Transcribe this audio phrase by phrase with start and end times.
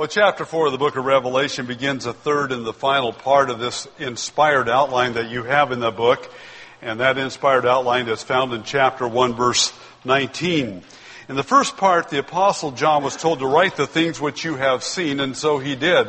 [0.00, 3.50] Well, chapter 4 of the book of Revelation begins a third and the final part
[3.50, 6.32] of this inspired outline that you have in the book.
[6.80, 10.82] And that inspired outline is found in chapter 1, verse 19.
[11.28, 14.54] In the first part, the apostle John was told to write the things which you
[14.54, 16.08] have seen, and so he did.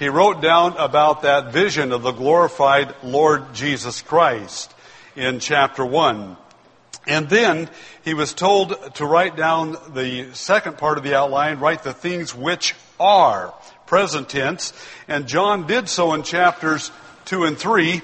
[0.00, 4.74] He wrote down about that vision of the glorified Lord Jesus Christ
[5.14, 6.36] in chapter 1.
[7.06, 7.70] And then
[8.04, 12.34] he was told to write down the second part of the outline, write the things
[12.34, 13.54] which are,
[13.86, 14.72] present tense.
[15.06, 16.90] And John did so in chapters
[17.26, 18.02] 2 and 3.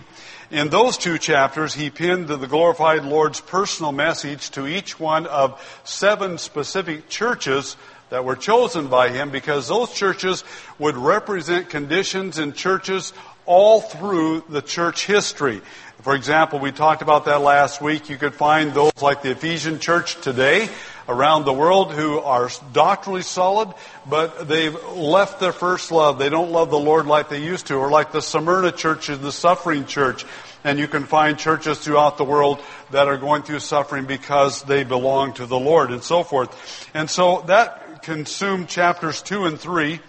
[0.51, 5.61] In those two chapters, he pinned the glorified Lord's personal message to each one of
[5.85, 7.77] seven specific churches
[8.11, 10.45] that were chosen by him because those churches
[10.79, 13.13] would represent conditions in churches
[13.47, 15.61] all through the church history.
[16.03, 18.11] For example, we talked about that last week.
[18.11, 20.69] You could find those like the Ephesian church today
[21.09, 23.73] around the world who are doctrinally solid,
[24.09, 26.19] but they've left their first love.
[26.19, 29.19] They don't love the Lord like they used to, or like the Smyrna church is
[29.19, 30.25] the suffering church.
[30.65, 32.59] And you can find churches throughout the world
[32.91, 36.89] that are going through suffering because they belong to the Lord and so forth.
[36.95, 40.01] And so that consumed chapters two and three.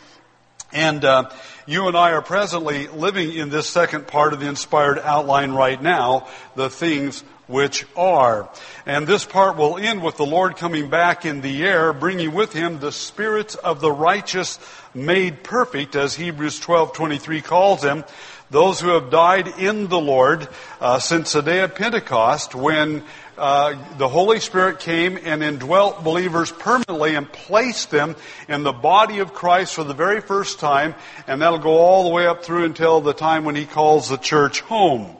[0.72, 1.30] And uh,
[1.66, 5.82] you and I are presently living in this second part of the inspired outline right
[5.82, 8.50] now, the things which are.
[8.86, 12.54] And this part will end with the Lord coming back in the air, bringing with
[12.54, 14.60] him the spirits of the righteous
[14.94, 18.06] made perfect, as Hebrews 12:23 calls them,
[18.50, 20.48] those who have died in the Lord
[20.80, 23.04] uh, since the day of Pentecost, when
[23.38, 28.16] uh, the Holy Spirit came and indwelt believers permanently and placed them
[28.48, 30.96] in the body of Christ for the very first time,
[31.28, 34.18] and that'll go all the way up through until the time when He calls the
[34.18, 35.18] church home.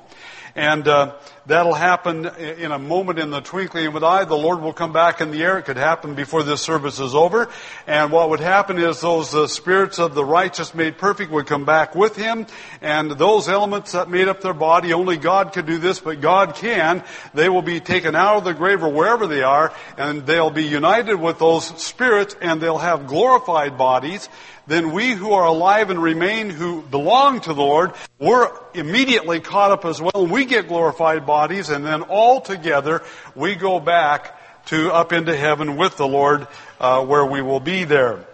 [0.56, 4.24] And uh, that'll happen in a moment in the twinkling of an eye.
[4.24, 5.58] The Lord will come back in the air.
[5.58, 7.50] It could happen before this service is over.
[7.86, 11.66] And what would happen is those uh, spirits of the righteous made perfect would come
[11.66, 12.48] back with Him.
[12.82, 16.56] And those elements that made up their body, only God could do this, but God
[16.56, 17.04] can.
[17.34, 20.66] They will be taken out of the grave or wherever they are, and they'll be
[20.66, 24.30] united with those spirits, and they'll have glorified bodies
[24.68, 29.72] then we who are alive and remain who belong to the Lord, we're immediately caught
[29.72, 30.26] up as well.
[30.26, 33.04] We get glorified bodies and then all together
[33.36, 36.48] we go back to up into heaven with the Lord
[36.80, 38.26] uh, where we will be there.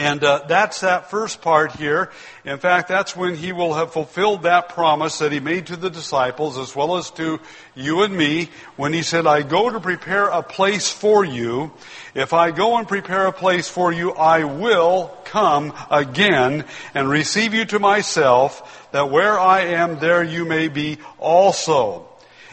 [0.00, 2.10] And uh, that's that first part here.
[2.46, 5.90] In fact, that's when he will have fulfilled that promise that he made to the
[5.90, 7.38] disciples as well as to
[7.74, 11.70] you and me when he said, I go to prepare a place for you.
[12.14, 17.52] If I go and prepare a place for you, I will come again and receive
[17.52, 22.09] you to myself that where I am, there you may be also.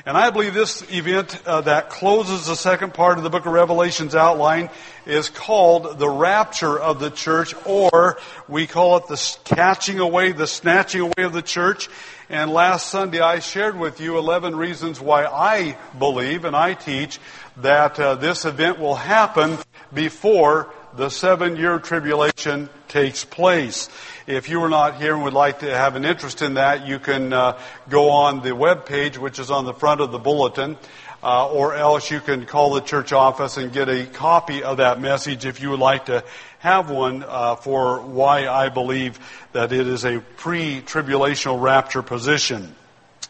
[0.08, 3.52] And I believe this event uh, that closes the second part of the book of
[3.52, 4.70] Revelation's outline
[5.06, 10.48] is called the rapture of the church, or we call it the catching away, the
[10.48, 11.90] snatching away of the church.
[12.30, 17.20] And last Sunday I shared with you 11 reasons why I believe and I teach
[17.58, 19.58] that uh, this event will happen
[19.94, 23.90] before the seven year tribulation takes place.
[24.28, 27.00] If you are not here and would like to have an interest in that, you
[27.00, 27.58] can uh,
[27.88, 30.76] go on the web page, which is on the front of the bulletin,
[31.24, 35.00] uh, or else you can call the church office and get a copy of that
[35.00, 36.26] message if you would like to
[36.60, 39.18] have one uh, for why I believe
[39.54, 42.76] that it is a pre-tribulational rapture position.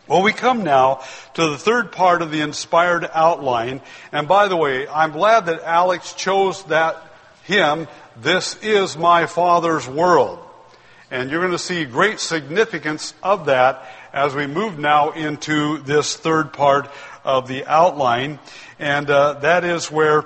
[0.07, 1.03] Well, we come now
[1.35, 3.81] to the third part of the inspired outline.
[4.11, 6.99] And by the way, I'm glad that Alex chose that
[7.43, 7.87] hymn,
[8.19, 10.39] This is My Father's World.
[11.09, 16.17] And you're going to see great significance of that as we move now into this
[16.17, 16.89] third part
[17.23, 18.39] of the outline.
[18.77, 20.25] And uh, that is where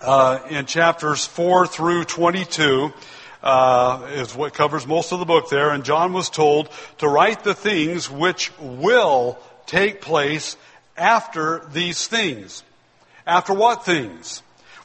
[0.00, 2.92] uh, in chapters 4 through 22
[3.44, 5.70] uh, is what covers most of the book there.
[5.70, 10.56] And John was told to write the things which will take place
[10.96, 12.64] after these things.
[13.24, 14.42] After what things?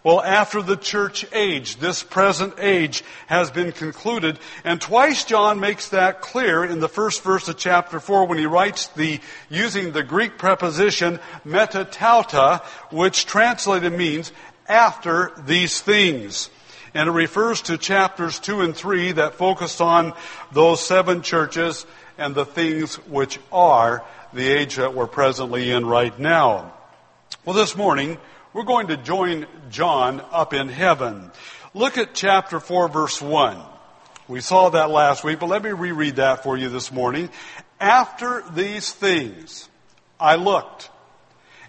[0.08, 5.90] Well, after the church age, this present age has been concluded, and twice John makes
[5.90, 10.04] that clear in the first verse of chapter 4 when he writes the, using the
[10.04, 14.32] Greek preposition metatauta, which translated means
[14.70, 16.50] after these things.
[16.94, 20.14] And it refers to chapters 2 and 3 that focus on
[20.54, 21.86] those seven churches
[22.18, 26.74] and the things which are the age that we're presently in right now.
[27.44, 28.18] Well, this morning,
[28.58, 31.30] we're going to join John up in heaven.
[31.76, 33.62] Look at chapter 4 verse 1.
[34.28, 37.30] We saw that last week, but let me reread that for you this morning.
[37.80, 39.70] After these things,
[40.20, 40.90] I looked,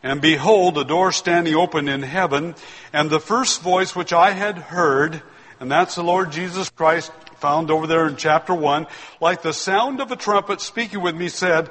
[0.02, 2.55] and behold, a door standing open in heaven,
[2.94, 5.23] and the first voice which I had heard,
[5.61, 8.87] and that's the Lord Jesus Christ found over there in chapter 1,
[9.20, 11.69] like the sound of a trumpet speaking with me said,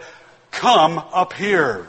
[0.52, 1.88] Come up here,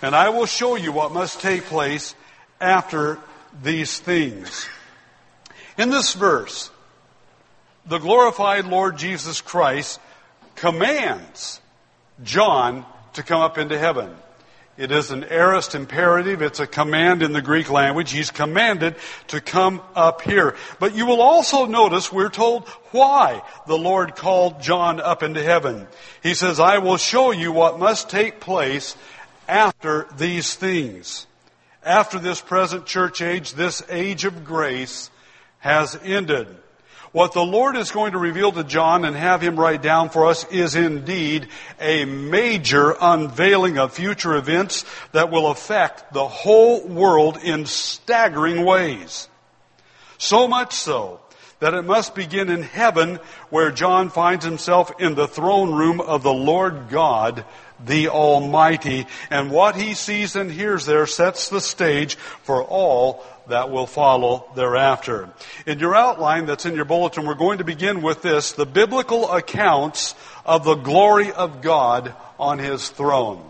[0.00, 2.14] and I will show you what must take place
[2.60, 3.18] after
[3.62, 4.68] these things.
[5.76, 6.70] In this verse,
[7.86, 10.00] the glorified Lord Jesus Christ
[10.54, 11.60] commands
[12.22, 14.14] John to come up into heaven.
[14.76, 16.42] It is an aorist imperative.
[16.42, 18.10] It's a command in the Greek language.
[18.10, 18.96] He's commanded
[19.28, 20.56] to come up here.
[20.80, 25.86] But you will also notice we're told why the Lord called John up into heaven.
[26.24, 28.96] He says, I will show you what must take place
[29.46, 31.26] after these things.
[31.84, 35.10] After this present church age, this age of grace
[35.58, 36.48] has ended.
[37.12, 40.26] What the Lord is going to reveal to John and have him write down for
[40.26, 41.46] us is indeed
[41.78, 49.28] a major unveiling of future events that will affect the whole world in staggering ways.
[50.18, 51.20] So much so
[51.60, 56.22] that it must begin in heaven where John finds himself in the throne room of
[56.22, 57.44] the Lord God,
[57.84, 59.06] the Almighty.
[59.30, 64.50] And what he sees and hears there sets the stage for all that will follow
[64.54, 65.30] thereafter.
[65.66, 69.30] In your outline that's in your bulletin, we're going to begin with this, the biblical
[69.30, 70.14] accounts
[70.44, 73.44] of the glory of God on His throne.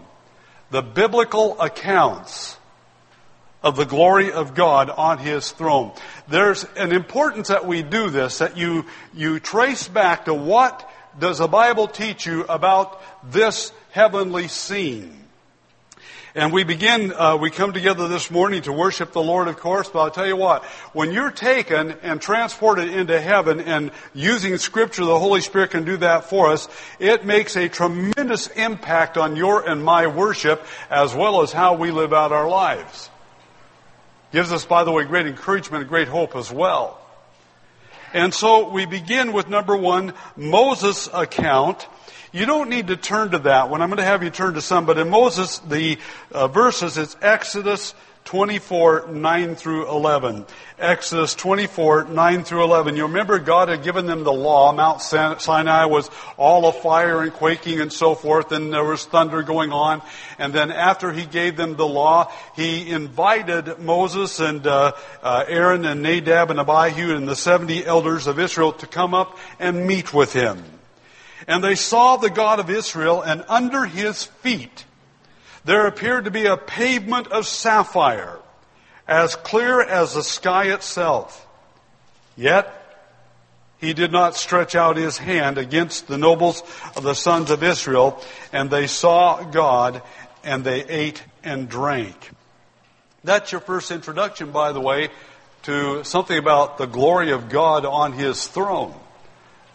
[0.71, 2.57] The biblical accounts
[3.63, 5.93] of the glory of God on His throne.
[6.29, 8.85] There's an importance that we do this, that you,
[9.15, 13.01] you trace back to what does the Bible teach you about
[13.33, 15.17] this heavenly scene.
[16.35, 19.89] And we begin, uh, we come together this morning to worship the Lord, of course,
[19.89, 20.65] but I'll tell you what,
[20.95, 25.97] when you're taken and transported into heaven and using Scripture, the Holy Spirit can do
[25.99, 26.67] that for us,
[26.99, 31.93] it makes a tremendous impact on your and my worship as well as how we
[31.93, 33.11] live out our lives.
[34.33, 37.01] Gives us, by the way, great encouragement and great hope as well.
[38.13, 41.87] And so we begin with number one, Moses' account
[42.35, 43.81] you don't need to turn to that one.
[43.81, 45.99] I'm going to have you turn to some, but in Moses, the
[46.33, 47.95] uh, verses, it's Exodus
[48.25, 50.45] 24, 9 through 11.
[50.77, 52.97] Exodus 24, 9 through 11.
[52.97, 54.73] You remember God had given them the law.
[54.73, 59.43] Mount Sinai was all of fire and quaking and so forth, and there was thunder
[59.43, 60.03] going on.
[60.37, 64.93] And then after he gave them the law, he invited Moses and uh,
[65.23, 69.39] uh, Aaron and Nadab and Abihu and the 70 elders of Israel to come up
[69.61, 70.65] and meet with him.
[71.47, 74.85] And they saw the God of Israel, and under his feet
[75.65, 78.39] there appeared to be a pavement of sapphire,
[79.09, 81.47] as clear as the sky itself.
[82.37, 82.73] Yet
[83.79, 86.63] he did not stretch out his hand against the nobles
[86.97, 90.03] of the sons of Israel, and they saw God,
[90.43, 92.31] and they ate and drank.
[93.25, 95.09] That's your first introduction, by the way,
[95.63, 98.95] to something about the glory of God on his throne,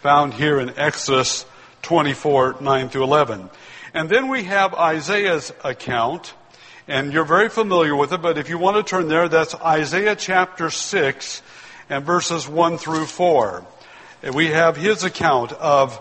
[0.00, 1.44] found here in Exodus
[1.82, 3.50] 24, 9 through 11.
[3.94, 6.34] And then we have Isaiah's account,
[6.86, 10.16] and you're very familiar with it, but if you want to turn there, that's Isaiah
[10.16, 11.42] chapter 6
[11.88, 13.64] and verses 1 through 4.
[14.22, 16.00] And We have his account of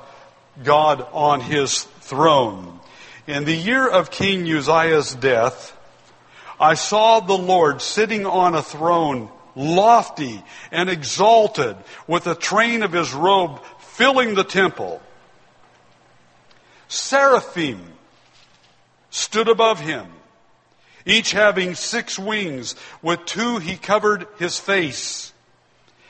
[0.64, 2.80] God on his throne.
[3.28, 5.76] In the year of King Uzziah's death,
[6.60, 11.78] I saw the Lord sitting on a throne, lofty and exalted,
[12.08, 15.02] with a train of his robe filling the temple
[16.90, 17.94] seraphim
[19.10, 20.08] stood above him,
[21.06, 22.76] each having six wings.
[23.02, 25.32] With two he covered his face,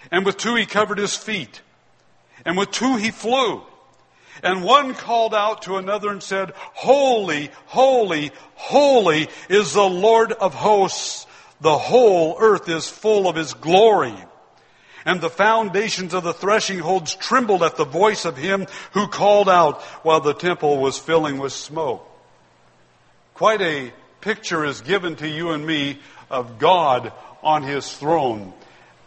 [0.09, 1.61] and with two he covered his feet,
[2.43, 3.61] and with two he flew.
[4.41, 10.53] And one called out to another and said, Holy, holy, holy is the Lord of
[10.53, 11.27] hosts.
[11.59, 14.15] The whole earth is full of his glory
[15.05, 19.49] and the foundations of the threshing holds trembled at the voice of him who called
[19.49, 22.05] out while the temple was filling with smoke.
[23.33, 28.53] Quite a picture is given to you and me of God on his throne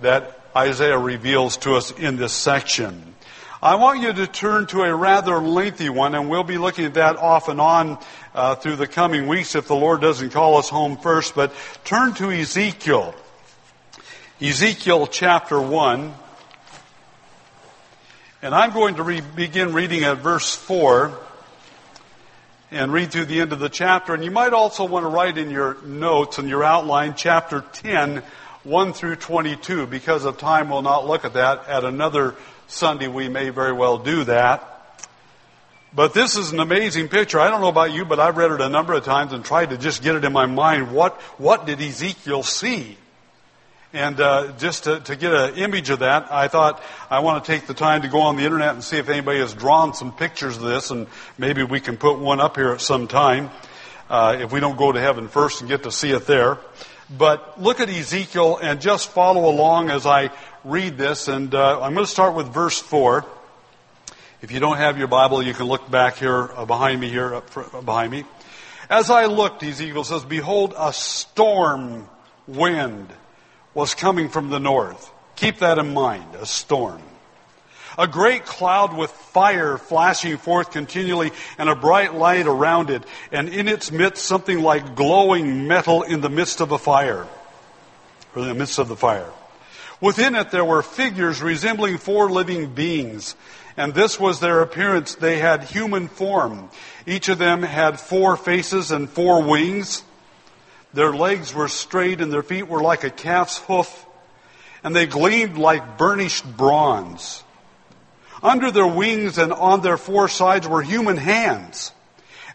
[0.01, 3.15] that Isaiah reveals to us in this section.
[3.63, 6.95] I want you to turn to a rather lengthy one, and we'll be looking at
[6.95, 7.99] that off and on
[8.35, 11.37] uh, through the coming weeks if the Lord doesn't call us home first.
[11.37, 11.53] But
[11.85, 13.15] turn to Ezekiel.
[14.43, 16.13] Ezekiel chapter 1.
[18.43, 21.17] And I'm going to re- begin reading at verse 4
[22.73, 24.15] and read through the end of the chapter.
[24.15, 28.25] And you might also want to write in your notes and your outline chapter 10,
[28.65, 29.87] 1 through 22.
[29.87, 31.69] Because of time, we'll not look at that.
[31.69, 32.35] At another
[32.67, 34.69] Sunday, we may very well do that.
[35.95, 37.39] But this is an amazing picture.
[37.39, 39.71] I don't know about you, but I've read it a number of times and tried
[39.71, 40.91] to just get it in my mind.
[40.91, 42.97] What, what did Ezekiel see?
[43.95, 47.53] And uh, just to, to get an image of that, I thought I want to
[47.53, 50.13] take the time to go on the internet and see if anybody has drawn some
[50.13, 51.07] pictures of this, and
[51.37, 53.51] maybe we can put one up here at some time
[54.09, 56.59] uh, if we don't go to heaven first and get to see it there.
[57.11, 60.31] But look at Ezekiel and just follow along as I
[60.65, 61.29] read this.
[61.29, 63.27] And uh, I'm going to start with verse 4.
[64.41, 67.35] If you don't have your Bible, you can look back here uh, behind me here,
[67.35, 68.25] up front, behind me.
[68.89, 72.09] As I looked, Ezekiel says, Behold, a storm
[72.47, 73.09] wind
[73.75, 75.11] was coming from the north.
[75.37, 77.03] Keep that in mind, a storm.
[77.99, 83.49] A great cloud with fire flashing forth continually and a bright light around it, and
[83.49, 87.27] in its midst something like glowing metal in the midst of a fire,
[88.35, 89.31] or in the midst of the fire.
[90.01, 93.37] Within it there were figures resembling four living beings,
[93.77, 95.15] and this was their appearance.
[95.15, 96.71] They had human form.
[97.07, 100.03] Each of them had four faces and four wings.
[100.95, 104.07] Their legs were straight and their feet were like a calf's hoof,
[104.85, 107.43] and they gleamed like burnished bronze.
[108.43, 111.93] Under their wings and on their four sides were human hands.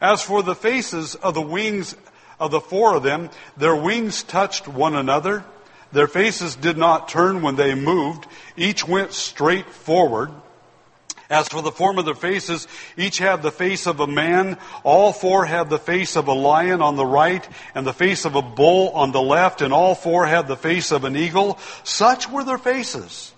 [0.01, 1.95] As for the faces of the wings
[2.39, 5.43] of the four of them, their wings touched one another.
[5.91, 8.27] Their faces did not turn when they moved.
[8.55, 10.31] Each went straight forward.
[11.29, 14.57] As for the form of their faces, each had the face of a man.
[14.83, 18.35] All four had the face of a lion on the right and the face of
[18.35, 21.59] a bull on the left, and all four had the face of an eagle.
[21.83, 23.33] Such were their faces.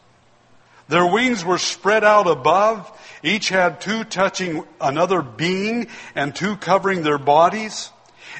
[0.87, 2.91] Their wings were spread out above.
[3.23, 7.91] Each had two touching another being and two covering their bodies.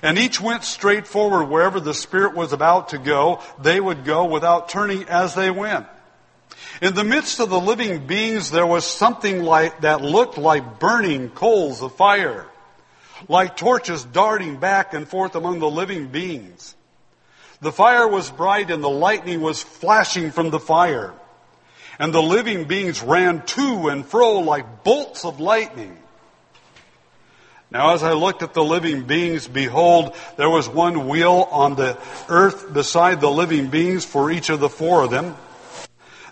[0.04, 3.42] And each went straight forward wherever the Spirit was about to go.
[3.62, 5.88] They would go without turning as they went.
[6.82, 11.30] In the midst of the living beings, there was something like, that looked like burning
[11.30, 12.46] coals of fire,
[13.28, 16.76] like torches darting back and forth among the living beings.
[17.60, 21.14] The fire was bright and the lightning was flashing from the fire.
[22.00, 25.98] And the living beings ran to and fro like bolts of lightning.
[27.70, 31.98] Now as I looked at the living beings, behold, there was one wheel on the
[32.30, 35.36] earth beside the living beings for each of the four of them.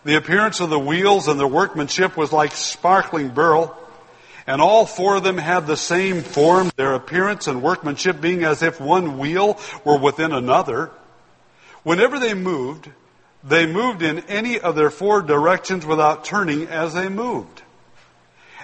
[0.07, 3.75] The appearance of the wheels and their workmanship was like sparkling beryl,
[4.47, 8.63] and all four of them had the same form, their appearance and workmanship being as
[8.63, 10.91] if one wheel were within another.
[11.83, 12.89] Whenever they moved,
[13.43, 17.63] they moved in any of their four directions without turning as they moved.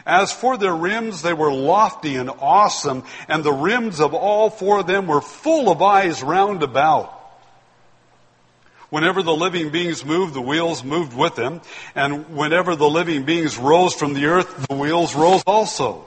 [0.05, 4.79] As for their rims, they were lofty and awesome, and the rims of all four
[4.79, 7.19] of them were full of eyes round about.
[8.93, 11.61] Whenever the living beings moved, the wheels moved with them.
[11.95, 16.05] And whenever the living beings rose from the earth, the wheels rose also.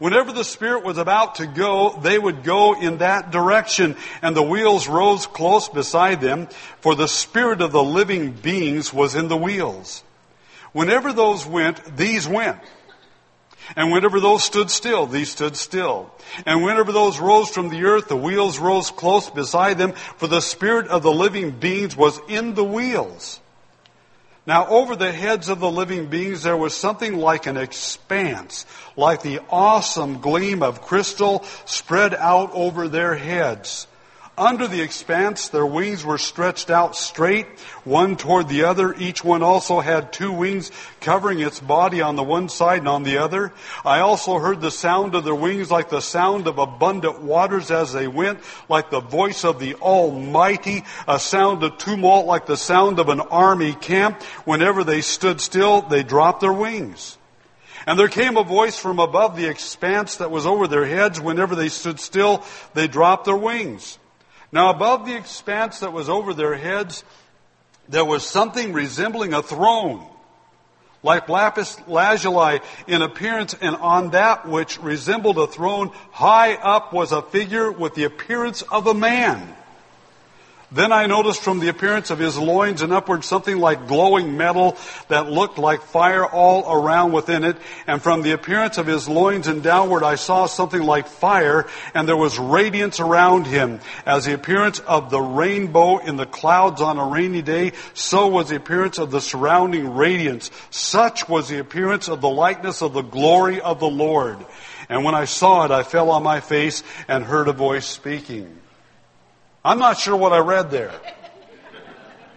[0.00, 4.42] Whenever the Spirit was about to go, they would go in that direction, and the
[4.42, 6.48] wheels rose close beside them,
[6.80, 10.02] for the Spirit of the living beings was in the wheels.
[10.72, 12.58] Whenever those went, these went.
[13.76, 16.10] And whenever those stood still, these stood still.
[16.46, 20.40] And whenever those rose from the earth, the wheels rose close beside them, for the
[20.40, 23.40] spirit of the living beings was in the wheels.
[24.46, 28.66] Now over the heads of the living beings there was something like an expanse,
[28.96, 33.86] like the awesome gleam of crystal spread out over their heads.
[34.36, 37.46] Under the expanse, their wings were stretched out straight,
[37.84, 38.92] one toward the other.
[38.94, 43.04] Each one also had two wings covering its body on the one side and on
[43.04, 43.52] the other.
[43.84, 47.92] I also heard the sound of their wings like the sound of abundant waters as
[47.92, 52.98] they went, like the voice of the Almighty, a sound of tumult like the sound
[52.98, 54.20] of an army camp.
[54.44, 57.18] Whenever they stood still, they dropped their wings.
[57.86, 61.20] And there came a voice from above the expanse that was over their heads.
[61.20, 64.00] Whenever they stood still, they dropped their wings.
[64.54, 67.02] Now above the expanse that was over their heads,
[67.88, 70.06] there was something resembling a throne,
[71.02, 77.10] like lapis lazuli in appearance, and on that which resembled a throne, high up was
[77.10, 79.56] a figure with the appearance of a man.
[80.72, 84.76] Then I noticed from the appearance of his loins and upward something like glowing metal
[85.08, 87.56] that looked like fire all around within it.
[87.86, 92.08] And from the appearance of his loins and downward I saw something like fire and
[92.08, 93.80] there was radiance around him.
[94.06, 98.48] As the appearance of the rainbow in the clouds on a rainy day, so was
[98.48, 100.50] the appearance of the surrounding radiance.
[100.70, 104.44] Such was the appearance of the likeness of the glory of the Lord.
[104.88, 108.60] And when I saw it, I fell on my face and heard a voice speaking.
[109.64, 110.92] I'm not sure what I read there.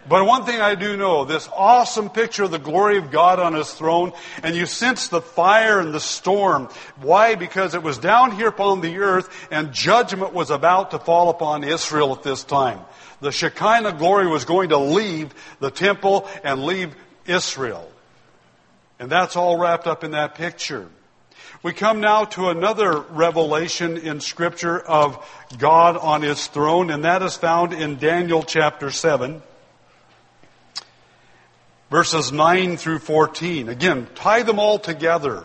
[0.09, 3.53] But one thing I do know, this awesome picture of the glory of God on
[3.53, 6.69] his throne, and you sense the fire and the storm.
[7.01, 7.35] Why?
[7.35, 11.65] Because it was down here upon the earth, and judgment was about to fall upon
[11.65, 12.79] Israel at this time.
[13.19, 17.91] The Shekinah glory was going to leave the temple and leave Israel.
[18.99, 20.87] And that's all wrapped up in that picture.
[21.63, 25.17] We come now to another revelation in Scripture of
[25.57, 29.41] God on His throne, and that is found in Daniel chapter 7,
[31.89, 33.69] verses 9 through 14.
[33.69, 35.43] Again, tie them all together.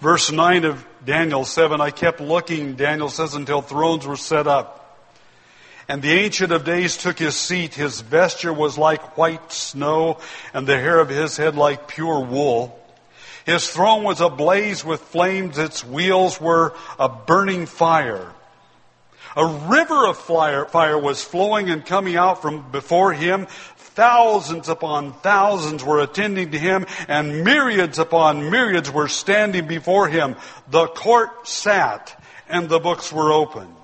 [0.00, 4.80] Verse 9 of Daniel 7, I kept looking, Daniel says, until thrones were set up.
[5.86, 7.74] And the Ancient of Days took his seat.
[7.74, 10.18] His vesture was like white snow,
[10.54, 12.80] and the hair of his head like pure wool.
[13.44, 15.58] His throne was ablaze with flames.
[15.58, 18.32] Its wheels were a burning fire.
[19.36, 23.46] A river of fire, fire was flowing and coming out from before him.
[23.76, 30.36] Thousands upon thousands were attending to him, and myriads upon myriads were standing before him.
[30.68, 33.74] The court sat, and the books were opened.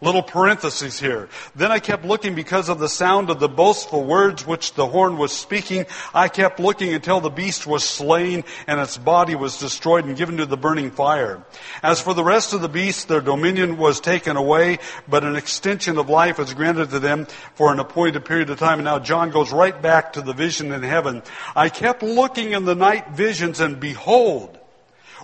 [0.00, 1.28] Little parenthesis here.
[1.56, 5.18] Then I kept looking because of the sound of the boastful words which the horn
[5.18, 5.86] was speaking.
[6.14, 10.36] I kept looking until the beast was slain and its body was destroyed and given
[10.36, 11.42] to the burning fire.
[11.82, 14.78] As for the rest of the beasts, their dominion was taken away,
[15.08, 17.26] but an extension of life was granted to them
[17.56, 18.78] for an appointed period of time.
[18.78, 21.24] And now John goes right back to the vision in heaven.
[21.56, 24.60] I kept looking in the night visions and behold,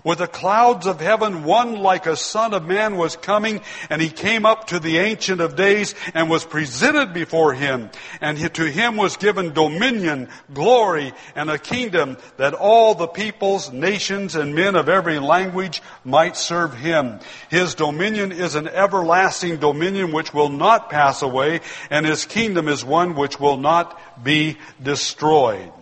[0.02, 3.60] with the clouds of heaven, one like a son of man was coming,
[3.90, 7.90] and he came up to the Ancient of Days and was presented before him.
[8.20, 14.34] And to him was given dominion, glory, and a kingdom that all the peoples, nations,
[14.34, 17.20] and men of every language might serve him.
[17.50, 21.60] His dominion is an everlasting dominion which will not pass away,
[21.90, 25.72] and his kingdom is one which will not be destroyed.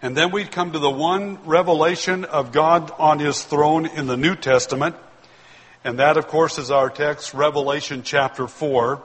[0.00, 4.16] And then we'd come to the one revelation of God on his throne in the
[4.16, 4.94] New Testament.
[5.82, 9.02] And that, of course, is our text, Revelation chapter 4.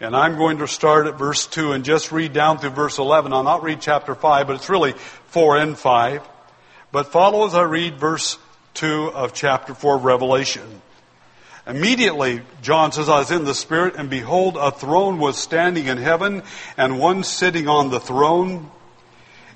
[0.00, 3.32] And I'm going to start at verse 2 and just read down through verse 11.
[3.32, 6.22] I'll not read chapter 5, but it's really 4 and 5.
[6.90, 8.38] But follow as I read verse
[8.74, 10.82] 2 of chapter 4 of Revelation.
[11.64, 15.98] Immediately, John says, I was in the Spirit, and behold, a throne was standing in
[15.98, 16.42] heaven,
[16.76, 18.68] and one sitting on the throne.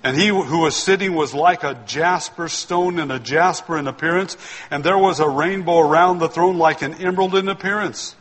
[0.06, 4.36] And he who was sitting was like a jasper stone and a jasper in appearance,
[4.70, 8.14] and there was a rainbow around the throne like an emerald in appearance.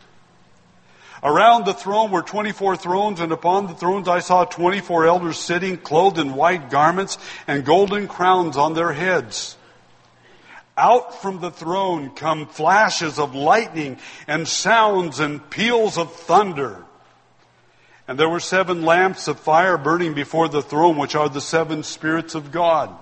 [1.22, 5.78] Around the throne were 24 thrones, and upon the thrones I saw 24 elders sitting,
[5.78, 9.56] clothed in white garments and golden crowns on their heads.
[10.76, 16.84] Out from the throne come flashes of lightning and sounds and peals of thunder.
[18.08, 21.84] And there were seven lamps of fire burning before the throne, which are the seven
[21.84, 22.96] spirits of God.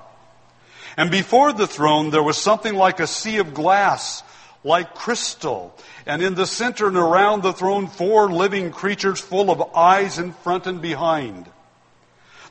[0.96, 4.24] And before the throne, there was something like a sea of glass,
[4.64, 5.76] like crystal.
[6.06, 10.32] And in the center and around the throne, four living creatures full of eyes in
[10.32, 11.50] front and behind.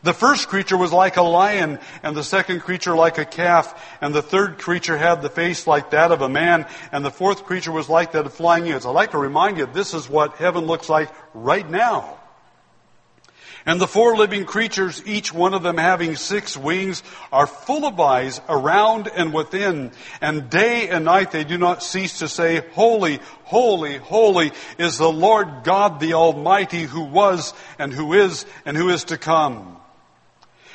[0.02, 4.12] The first creature was like a lion, and the second creature like a calf, and
[4.12, 7.70] the third creature had the face like that of a man, and the fourth creature
[7.70, 8.84] was like that of flying eagles.
[8.84, 12.18] I'd like to remind you, this is what heaven looks like right now.
[13.64, 18.00] And the four living creatures, each one of them having six wings, are full of
[18.00, 19.92] eyes around and within.
[20.20, 25.12] And day and night they do not cease to say, Holy, holy, holy is the
[25.12, 29.76] Lord God the Almighty who was and who is and who is to come.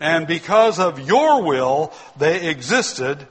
[0.00, 3.26] and because of your will, they existed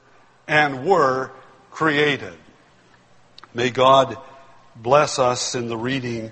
[0.48, 1.32] and were
[1.72, 2.34] created.
[3.54, 4.18] May God
[4.76, 6.32] bless us in the reading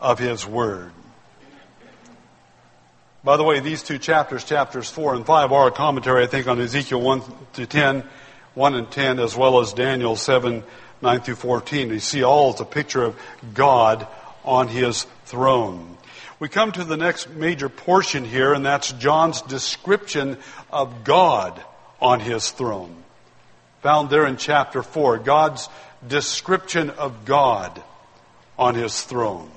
[0.00, 0.92] of His Word.
[3.24, 6.48] By the way, these two chapters, chapters 4 and 5, are a commentary, I think,
[6.48, 7.22] on Ezekiel 1
[7.54, 8.04] to 10,
[8.54, 10.64] 1 and 10, as well as Daniel 7,
[11.02, 11.90] 9 through 14.
[11.90, 13.16] You see all as a picture of
[13.54, 14.08] God
[14.44, 15.91] on His throne.
[16.42, 20.38] We come to the next major portion here, and that's John's description
[20.72, 21.62] of God
[22.00, 22.96] on his throne.
[23.82, 25.68] Found there in chapter 4, God's
[26.04, 27.80] description of God
[28.58, 29.52] on his throne.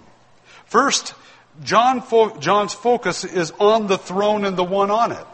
[0.67, 1.15] First,
[1.63, 5.26] John fo- John's focus is on the throne and the one on it.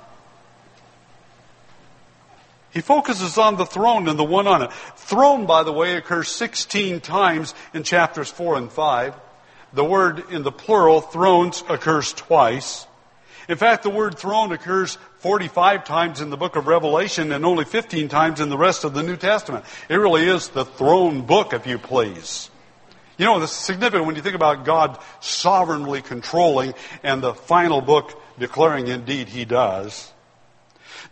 [2.70, 4.72] He focuses on the throne and the one on it.
[4.96, 9.16] Throne, by the way, occurs 16 times in chapters 4 and 5.
[9.74, 12.86] The word in the plural, thrones, occurs twice.
[13.48, 17.66] In fact, the word throne occurs 45 times in the book of Revelation and only
[17.66, 19.66] 15 times in the rest of the New Testament.
[19.90, 22.50] It really is the throne book, if you please.
[23.18, 28.20] You know, it's significant when you think about God sovereignly controlling and the final book
[28.40, 30.12] declaring indeed he does.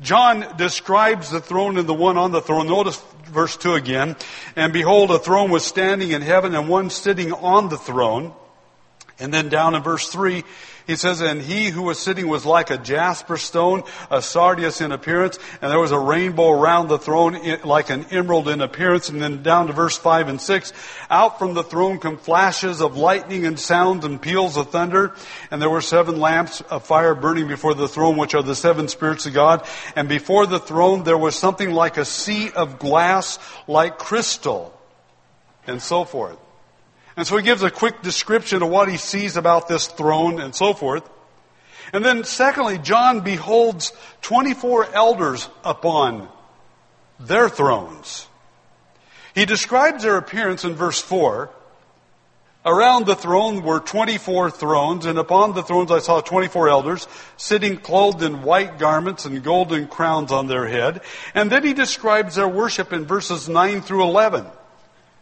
[0.02, 2.68] John describes the throne and the one on the throne.
[2.68, 4.16] Notice verse 2 again.
[4.56, 8.34] And behold, a throne was standing in heaven and one sitting on the throne.
[9.20, 10.44] And then down in verse 3,
[10.90, 14.92] he says, And he who was sitting was like a jasper stone, a sardius in
[14.92, 19.08] appearance, and there was a rainbow around the throne like an emerald in appearance.
[19.10, 20.74] And then down to verse 5 and 6,
[21.12, 25.14] out from the throne come flashes of lightning and sounds and peals of thunder.
[25.52, 28.88] And there were seven lamps of fire burning before the throne, which are the seven
[28.88, 29.68] spirits of God.
[29.96, 34.74] And before the throne there was something like a sea of glass like crystal.
[35.68, 36.40] And so forth.
[37.20, 40.56] And so he gives a quick description of what he sees about this throne and
[40.56, 41.04] so forth.
[41.92, 46.30] And then secondly, John beholds 24 elders upon
[47.20, 48.26] their thrones.
[49.36, 51.50] He describes their appearance in verse 4.
[52.66, 57.06] Around the throne were 24 thrones, and upon the thrones I saw 24 elders
[57.36, 61.02] sitting clothed in white garments and golden crowns on their head.
[61.36, 64.46] And then he describes their worship in verses 9 through 11.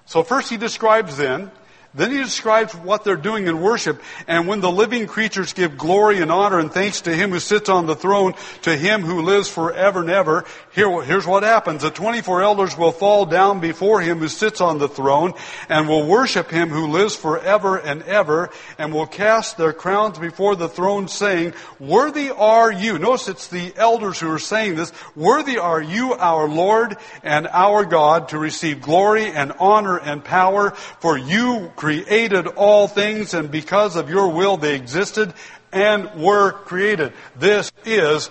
[0.05, 1.49] So first he describes then
[1.97, 4.01] then he describes what they're doing in worship.
[4.27, 7.69] And when the living creatures give glory and honor and thanks to him who sits
[7.69, 11.81] on the throne, to him who lives forever and ever, here, here's what happens.
[11.81, 15.33] The 24 elders will fall down before him who sits on the throne
[15.69, 20.55] and will worship him who lives forever and ever and will cast their crowns before
[20.55, 22.99] the throne saying, Worthy are you.
[22.99, 24.93] Notice it's the elders who are saying this.
[25.15, 30.71] Worthy are you, our Lord and our God, to receive glory and honor and power,
[30.99, 31.71] for you
[32.55, 35.33] all things and because of your will they existed
[35.71, 37.13] and were created.
[37.35, 38.29] This is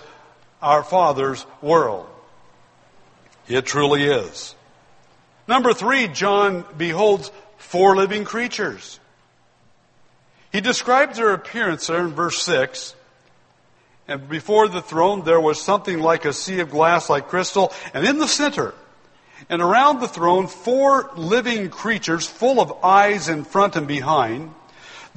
[0.61, 2.07] our Father's world.
[3.47, 4.55] It truly is.
[5.47, 8.99] Number three, John beholds four living creatures.
[10.51, 12.95] He describes their appearance there in verse 6.
[14.07, 18.05] And before the throne there was something like a sea of glass like crystal, and
[18.05, 18.73] in the center,
[19.49, 24.53] and around the throne, four living creatures full of eyes in front and behind.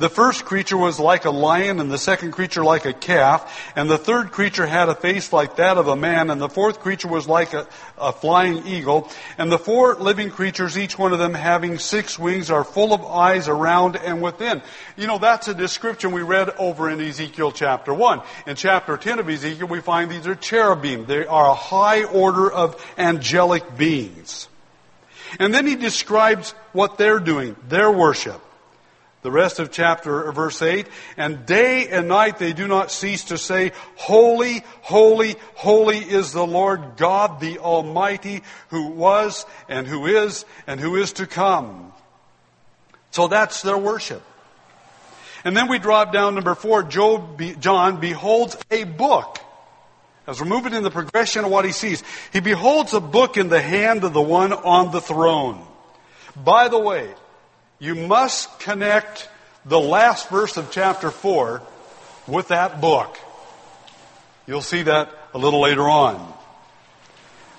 [0.01, 3.91] The first creature was like a lion, and the second creature like a calf, and
[3.91, 7.09] the third creature had a face like that of a man, and the fourth creature
[7.09, 7.67] was like a,
[7.99, 9.11] a, flying eagle.
[9.37, 13.05] And the four living creatures, each one of them having six wings, are full of
[13.05, 14.63] eyes around and within.
[14.97, 18.23] You know, that's a description we read over in Ezekiel chapter 1.
[18.47, 21.05] In chapter 10 of Ezekiel, we find these are cherubim.
[21.05, 24.49] They are a high order of angelic beings.
[25.39, 28.41] And then he describes what they're doing, their worship.
[29.23, 30.87] The rest of chapter uh, verse 8,
[31.19, 36.47] and day and night they do not cease to say, Holy, holy, holy is the
[36.47, 41.93] Lord God the Almighty, who was and who is and who is to come.
[43.11, 44.23] So that's their worship.
[45.45, 49.39] And then we drop down number four, Job, John beholds a book.
[50.27, 52.03] As we're moving in the progression of what he sees,
[52.33, 55.67] he beholds a book in the hand of the one on the throne.
[56.37, 57.13] By the way,
[57.81, 59.29] you must connect
[59.65, 61.63] the last verse of chapter 4
[62.29, 63.19] with that book.
[64.47, 66.35] You'll see that a little later on.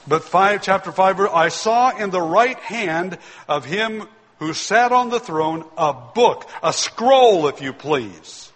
[0.07, 4.07] But five, chapter 5, I saw in the right hand of him
[4.39, 8.51] who sat on the throne a book, a scroll, if you please,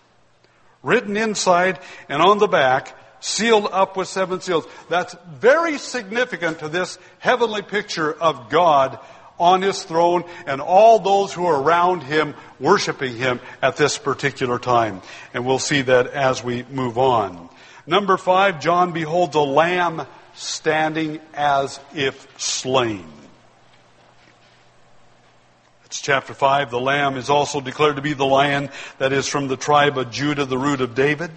[0.84, 4.68] written inside and on the back, sealed up with seven seals.
[4.90, 9.00] That's very significant to this heavenly picture of God
[9.40, 14.60] on his throne and all those who are around him worshiping him at this particular
[14.60, 15.02] time.
[15.34, 17.50] And we'll see that as we move on.
[17.88, 23.06] Number five, John beholds a lamb standing as if slain.
[25.86, 26.72] It's chapter 5.
[26.72, 30.12] The lamb is also declared to be the lion that is from the tribe of
[30.12, 31.32] Judah, the root of David.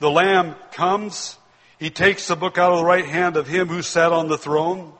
[0.00, 1.38] The lamb comes.
[1.78, 4.38] He takes the book out of the right hand of him who sat on the
[4.38, 4.92] throne.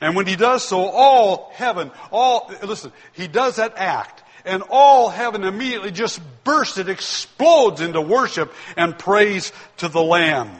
[0.00, 5.08] And when he does so, all heaven, all, listen, he does that act, and all
[5.08, 10.50] heaven immediately just bursts, it explodes into worship and praise to the Lamb.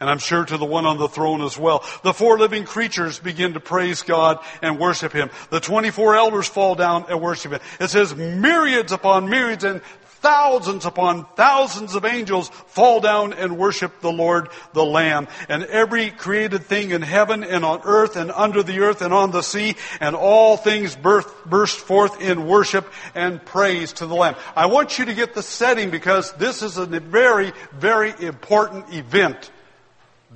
[0.00, 1.84] And I'm sure to the one on the throne as well.
[2.02, 5.30] The four living creatures begin to praise God and worship Him.
[5.50, 7.60] The 24 elders fall down and worship Him.
[7.80, 9.80] It says myriads upon myriads and
[10.24, 15.28] thousands upon thousands of angels fall down and worship the Lord, the Lamb.
[15.50, 19.32] And every created thing in heaven and on earth and under the earth and on
[19.32, 24.36] the sea and all things birth, burst forth in worship and praise to the Lamb.
[24.56, 29.50] I want you to get the setting because this is a very, very important event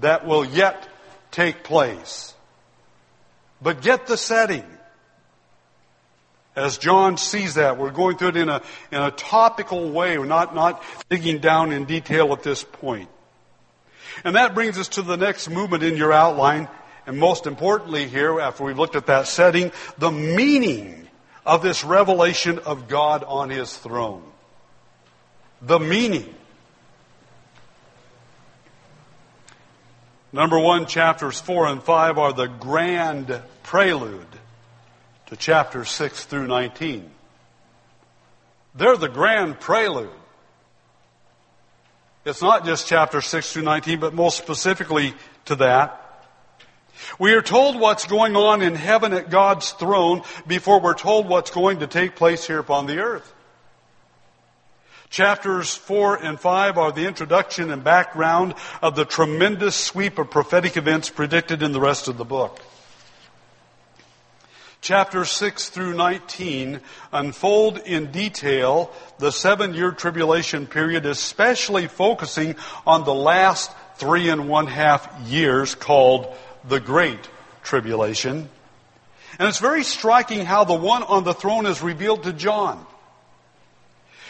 [0.01, 0.87] that will yet
[1.31, 2.35] take place.
[3.63, 4.67] But get the setting.
[6.59, 10.19] As John sees that, we're going through it in a, in a topical way.
[10.19, 13.09] We're not, not digging down in detail at this point.
[14.25, 16.67] And that brings us to the next movement in your outline.
[17.07, 21.09] And most importantly here, after we've looked at that setting, the meaning
[21.47, 24.25] of this revelation of God on His throne.
[25.63, 26.35] The meaning.
[30.33, 34.38] Number one, chapters four and five are the grand prelude
[35.29, 37.11] to chapters 6 through 19.
[38.75, 40.11] They're the grand prelude.
[42.25, 45.15] It's not just chapter 6 through 19, but most specifically
[45.47, 46.05] to that.
[47.19, 51.51] We are told what's going on in heaven at God's throne before we're told what's
[51.51, 53.35] going to take place here upon the earth.
[55.11, 60.77] Chapters 4 and 5 are the introduction and background of the tremendous sweep of prophetic
[60.77, 62.61] events predicted in the rest of the book.
[64.89, 66.81] Chapters 6 through 19
[67.13, 74.49] unfold in detail the seven year tribulation period, especially focusing on the last three and
[74.49, 76.35] one half years called
[76.67, 77.29] the Great
[77.63, 78.49] Tribulation.
[79.39, 82.83] And it's very striking how the one on the throne is revealed to John.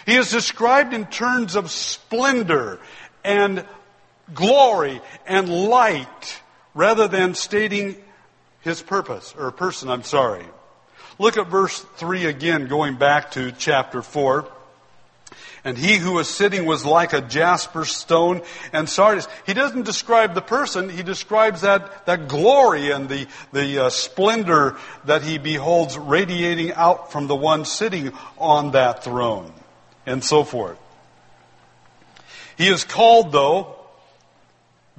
[0.07, 2.81] He is described in terms of splendor
[3.23, 3.65] and
[4.35, 6.43] glory and light
[6.75, 7.95] rather than stating
[8.61, 10.45] his purpose, or person, I'm sorry.
[11.19, 14.47] Look at verse 3 again, going back to chapter 4.
[15.65, 18.43] And he who was sitting was like a jasper stone
[18.73, 19.27] and sardius.
[19.45, 24.77] He doesn't describe the person, he describes that, that glory and the, the uh, splendor
[25.05, 29.53] that he beholds radiating out from the one sitting on that throne,
[30.07, 30.79] and so forth.
[32.57, 33.78] He is called, though,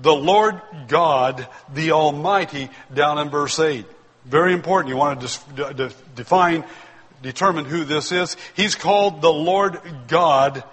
[0.01, 3.85] the Lord God, the Almighty, down in verse 8.
[4.25, 4.89] Very important.
[4.89, 6.63] You want to define,
[7.21, 8.37] determine who this is.
[8.55, 10.63] He's called the Lord God,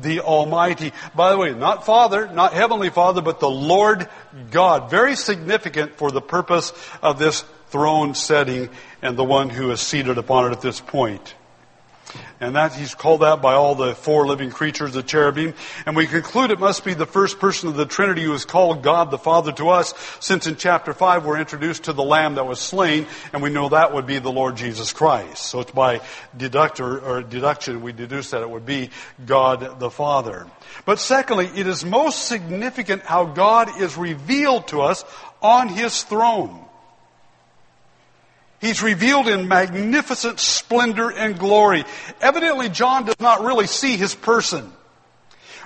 [0.00, 0.92] the Almighty.
[1.14, 4.08] By the way, not Father, not Heavenly Father, but the Lord
[4.50, 4.90] God.
[4.90, 8.68] Very significant for the purpose of this throne setting
[9.02, 11.34] and the one who is seated upon it at this point.
[12.40, 15.54] And that he's called that by all the four living creatures, the cherubim.
[15.86, 18.82] And we conclude it must be the first person of the Trinity who is called
[18.82, 22.46] God the Father to us, since in chapter 5 we're introduced to the Lamb that
[22.46, 25.44] was slain, and we know that would be the Lord Jesus Christ.
[25.44, 26.00] So it's by
[26.36, 28.90] deductor, or deduction we deduce that it would be
[29.24, 30.46] God the Father.
[30.84, 35.04] But secondly, it is most significant how God is revealed to us
[35.40, 36.64] on His throne.
[38.64, 41.84] He's revealed in magnificent splendor and glory.
[42.22, 44.72] Evidently, John does not really see his person.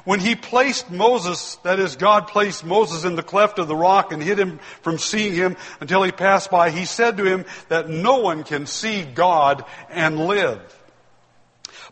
[0.04, 4.10] When he placed Moses, that is, God placed Moses in the cleft of the rock
[4.10, 7.88] and hid him from seeing him until he passed by, he said to him that
[7.88, 10.60] no one can see God and live.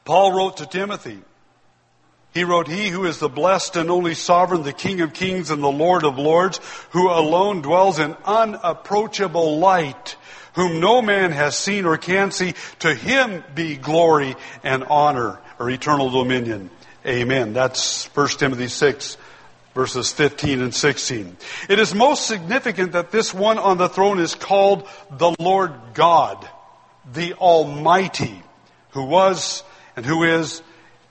[0.05, 1.21] Paul wrote to Timothy,
[2.35, 5.63] he wrote, He who is the blessed and only sovereign, the King of kings and
[5.63, 10.17] the Lord of lords, who alone dwells in unapproachable light,
[10.57, 15.71] whom no man has seen or can see, to him be glory and honor or
[15.71, 16.71] eternal dominion.
[17.07, 17.53] Amen.
[17.53, 19.17] That's 1 Timothy 6
[19.75, 21.37] verses 15 and 16.
[21.69, 26.49] It is most significant that this one on the throne is called the Lord God,
[27.13, 28.43] the Almighty,
[28.91, 29.63] who was
[29.95, 30.63] and who is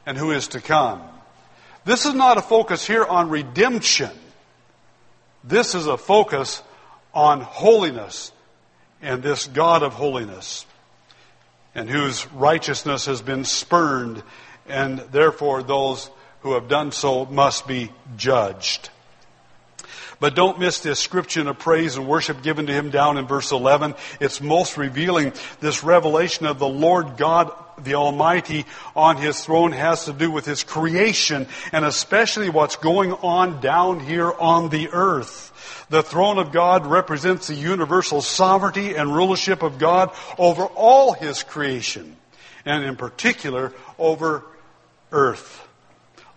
[0.08, 1.04] and who is to come.
[1.86, 4.10] This is not a focus here on redemption.
[5.44, 6.64] This is a focus
[7.14, 8.32] on holiness
[9.02, 10.66] and this God of holiness,
[11.74, 14.24] and whose righteousness has been spurned,
[14.68, 16.10] and therefore those
[16.42, 18.90] who have done so must be judged.
[20.20, 23.52] But don't miss the ascription of praise and worship given to him down in verse
[23.52, 23.96] 11.
[24.20, 25.34] It's most revealing.
[25.60, 27.52] This revelation of the Lord God,
[27.84, 33.14] the Almighty, on his throne has to do with his creation and especially what's going
[33.14, 35.52] on down here on the earth.
[35.90, 41.44] The throne of God represents the universal sovereignty and rulership of God over all His
[41.44, 42.16] creation,
[42.66, 44.44] and in particular over
[45.12, 45.65] earth.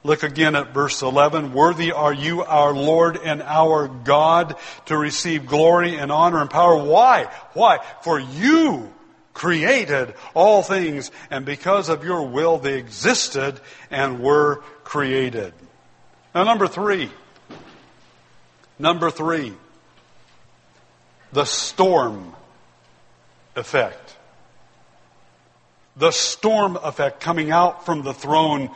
[0.08, 1.52] Look again at verse 11.
[1.52, 6.82] Worthy are you, our Lord and our God, to receive glory and honor and power.
[6.82, 7.24] Why?
[7.52, 7.80] Why?
[8.00, 8.90] For you
[9.34, 15.52] created all things, and because of your will they existed and were created.
[16.34, 17.10] Now, number three.
[18.78, 19.52] Number three.
[21.32, 22.34] The storm
[23.54, 24.16] effect.
[25.98, 28.70] The storm effect coming out from the throne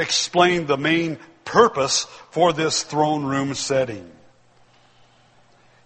[0.00, 4.10] explained the main purpose for this throne room setting.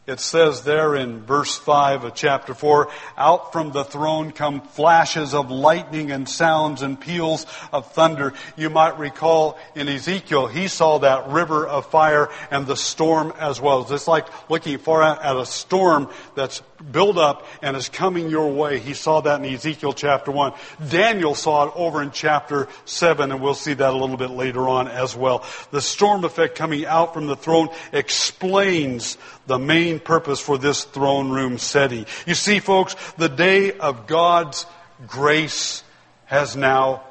[0.06, 5.32] It says there in verse 5 of chapter 4, out from the throne come flashes
[5.32, 8.34] of lightning and sounds and peals of thunder.
[8.54, 13.62] You might recall in Ezekiel, he saw that river of fire and the storm as
[13.62, 13.90] well.
[13.90, 18.52] It's like looking far out at a storm that's built up and is coming your
[18.52, 18.78] way.
[18.78, 20.52] He saw that in Ezekiel chapter 1.
[20.88, 24.68] Daniel saw it over in chapter 7, and we'll see that a little bit later
[24.68, 25.44] on as well.
[25.70, 29.16] The storm effect coming out from the throne explains
[29.46, 32.06] the main purpose for this throne room setting.
[32.26, 34.66] You see, folks, the day of God's
[35.06, 35.82] grace
[36.26, 37.02] has now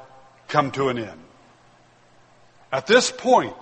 [0.48, 1.20] come to an end.
[2.72, 3.56] At this point,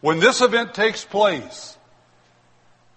[0.00, 1.76] when this event takes place,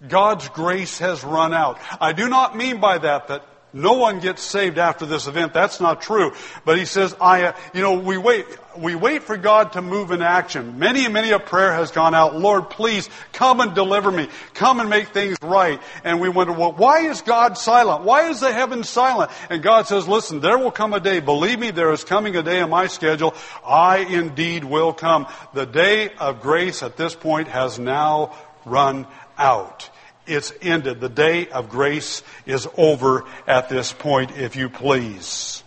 [0.06, 1.78] God's grace has run out.
[2.00, 5.52] I do not mean by that that no one gets saved after this event.
[5.52, 6.32] That's not true.
[6.64, 8.46] But he says, I, uh, you know, we wait,
[8.78, 10.78] we wait for God to move in action.
[10.78, 12.34] Many and many a prayer has gone out.
[12.34, 14.28] Lord, please come and deliver me.
[14.54, 15.80] Come and make things right.
[16.02, 18.04] And we wonder, well, why is God silent?
[18.04, 19.30] Why is the heavens silent?
[19.50, 21.20] And God says, listen, there will come a day.
[21.20, 23.34] Believe me, there is coming a day in my schedule.
[23.66, 25.26] I indeed will come.
[25.52, 28.34] The day of grace at this point has now
[28.64, 29.06] run
[29.38, 29.88] out.
[30.26, 31.00] It's ended.
[31.00, 35.62] The day of grace is over at this point, if you please.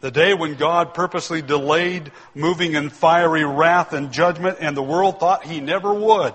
[0.00, 5.18] The day when God purposely delayed moving in fiery wrath and judgment, and the world
[5.18, 6.34] thought he never would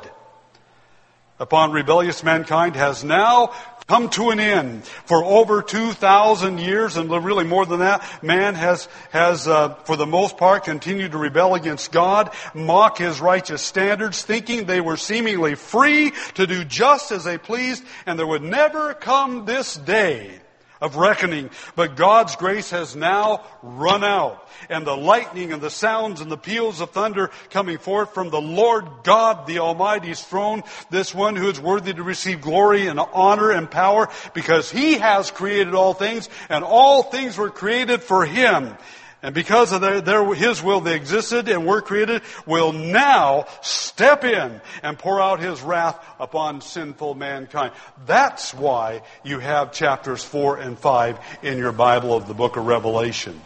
[1.41, 3.51] upon rebellious mankind has now
[3.87, 4.83] come to an end.
[4.85, 10.05] For over 2,000 years, and really more than that, man has, has uh, for the
[10.05, 15.55] most part, continued to rebel against God, mock his righteous standards, thinking they were seemingly
[15.55, 20.40] free to do just as they pleased, and there would never come this day
[20.81, 21.51] of reckoning.
[21.75, 24.47] But God's grace has now run out.
[24.69, 28.41] And the lightning and the sounds and the peals of thunder coming forth from the
[28.41, 33.51] Lord God, the Almighty's throne, this one who is worthy to receive glory and honor
[33.51, 38.75] and power because He has created all things and all things were created for Him.
[39.23, 44.23] And because of their, their, His will they existed and were created, will now step
[44.23, 47.73] in and pour out His wrath upon sinful mankind.
[48.07, 52.65] That's why you have chapters 4 and 5 in your Bible of the book of
[52.65, 53.39] Revelation.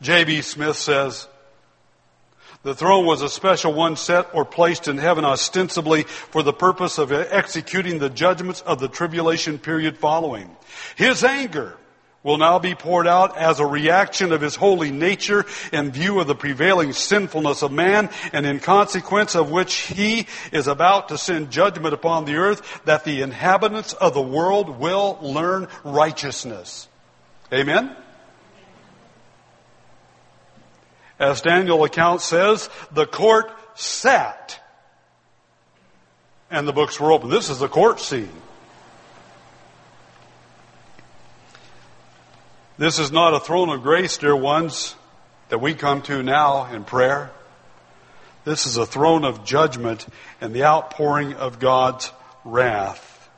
[0.00, 0.42] J.B.
[0.42, 1.28] Smith says,
[2.64, 6.98] the throne was a special one set or placed in heaven ostensibly for the purpose
[6.98, 10.48] of executing the judgments of the tribulation period following.
[10.94, 11.76] His anger
[12.22, 16.26] will now be poured out as a reaction of his holy nature in view of
[16.26, 21.50] the prevailing sinfulness of man and in consequence of which he is about to send
[21.50, 26.88] judgment upon the earth that the inhabitants of the world will learn righteousness.
[27.52, 27.96] Amen?
[31.18, 34.60] As Daniel account says, the court sat
[36.50, 37.30] and the books were open.
[37.30, 38.30] This is the court scene.
[42.82, 44.96] This is not a throne of grace, dear ones,
[45.50, 47.30] that we come to now in prayer.
[48.44, 50.04] This is a throne of judgment
[50.40, 52.10] and the outpouring of God's
[52.44, 53.30] wrath.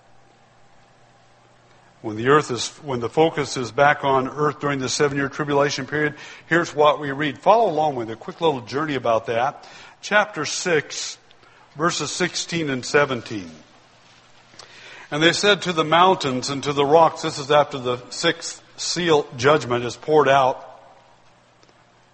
[2.01, 5.29] When the earth is, when the focus is back on earth during the seven year
[5.29, 6.15] tribulation period,
[6.47, 7.39] here's what we read.
[7.39, 9.69] Follow along with a quick little journey about that.
[10.01, 11.19] Chapter 6,
[11.77, 13.51] verses 16 and 17.
[15.11, 18.63] And they said to the mountains and to the rocks, this is after the sixth
[18.77, 20.71] seal judgment is poured out.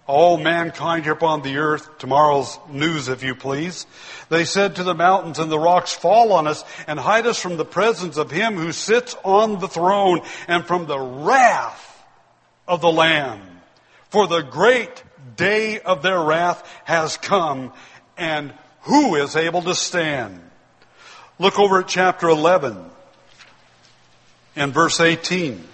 [0.07, 3.87] All mankind here upon the earth, tomorrow's news, if you please.
[4.29, 7.57] They said to the mountains and the rocks, fall on us and hide us from
[7.57, 12.05] the presence of him who sits on the throne and from the wrath
[12.67, 13.41] of the Lamb.
[14.09, 15.05] For the great
[15.37, 17.73] day of their wrath has come,
[18.17, 20.41] and who is able to stand?
[21.39, 22.85] Look over at chapter 11
[24.57, 25.69] and verse 18.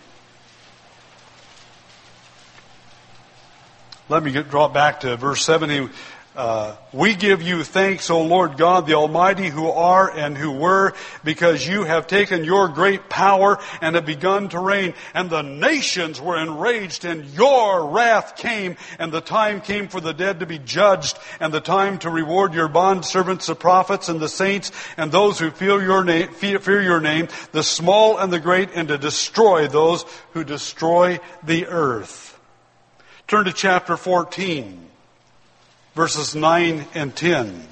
[4.09, 5.89] Let me get, draw back to verse 70.
[6.37, 10.95] uh, we give you thanks, O Lord God, the Almighty, who are and who were,
[11.25, 14.95] because you have taken your great power and have begun to reign.
[15.13, 20.15] And the nations were enraged, and your wrath came, and the time came for the
[20.15, 24.21] dead to be judged, and the time to reward your bond servants, the prophets and
[24.21, 28.39] the saints, and those who fear your name, fear your name, the small and the
[28.39, 32.26] great, and to destroy those who destroy the earth.
[33.27, 34.87] Turn to chapter 14
[35.97, 37.66] verses 9 and 10.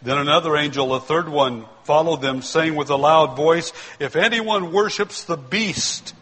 [0.00, 4.72] Then another angel, a third one, followed them, saying with a loud voice, If anyone
[4.72, 6.14] worships the beast,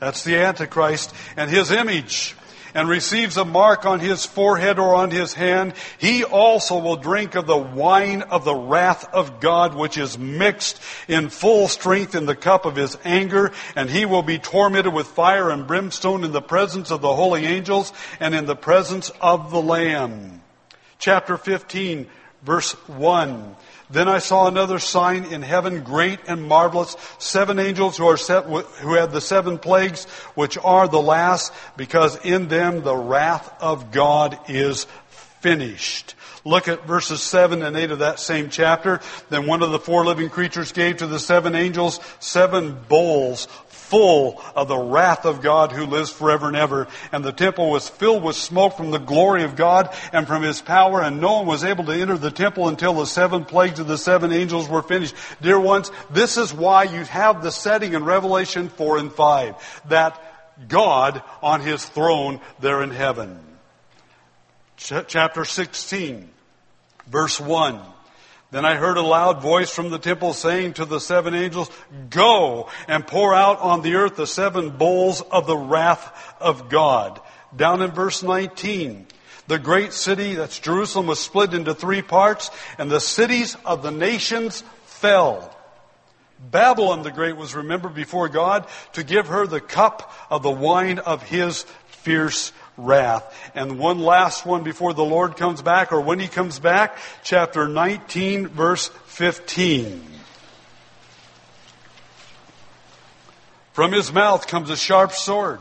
[0.00, 2.34] that's the Antichrist, and his image,
[2.74, 7.34] and receives a mark on his forehead or on his hand, he also will drink
[7.34, 12.26] of the wine of the wrath of God, which is mixed in full strength in
[12.26, 16.32] the cup of his anger, and he will be tormented with fire and brimstone in
[16.32, 20.42] the presence of the holy angels and in the presence of the Lamb.
[20.98, 22.06] Chapter 15,
[22.42, 23.56] verse 1.
[23.92, 28.46] Then I saw another sign in heaven, great and marvelous, seven angels who are set
[28.46, 33.92] who had the seven plagues, which are the last, because in them the wrath of
[33.92, 34.86] God is
[35.40, 36.14] finished.
[36.44, 39.00] Look at verses 7 and 8 of that same chapter.
[39.28, 43.46] Then one of the four living creatures gave to the seven angels seven bowls
[43.92, 46.88] full of the wrath of God who lives forever and ever.
[47.12, 50.62] And the temple was filled with smoke from the glory of God and from his
[50.62, 53.86] power, and no one was able to enter the temple until the seven plagues of
[53.86, 55.14] the seven angels were finished.
[55.42, 59.82] Dear ones, this is why you have the setting in Revelation 4 and 5.
[59.90, 63.38] That God on his throne there in heaven.
[64.78, 66.30] Ch- chapter 16,
[67.08, 67.78] verse 1.
[68.52, 71.70] Then I heard a loud voice from the temple saying to the seven angels,
[72.10, 77.18] Go and pour out on the earth the seven bowls of the wrath of God.
[77.56, 79.06] Down in verse 19,
[79.48, 83.90] the great city, that's Jerusalem, was split into three parts, and the cities of the
[83.90, 85.56] nations fell.
[86.38, 90.98] Babylon the Great was remembered before God to give her the cup of the wine
[90.98, 93.50] of his fierce wrath.
[93.54, 97.68] And one last one before the Lord comes back, or when he comes back, chapter
[97.68, 100.04] 19, verse 15.
[103.72, 105.60] From his mouth comes a sharp sword,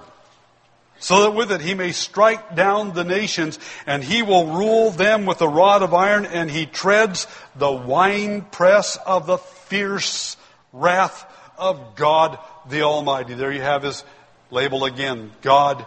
[0.99, 5.25] so that with it he may strike down the nations, and he will rule them
[5.25, 10.35] with a rod of iron, and he treads the winepress of the fierce
[10.73, 11.25] wrath
[11.57, 12.37] of God
[12.69, 13.33] the Almighty.
[13.33, 14.03] There you have his
[14.49, 15.31] label again.
[15.41, 15.85] God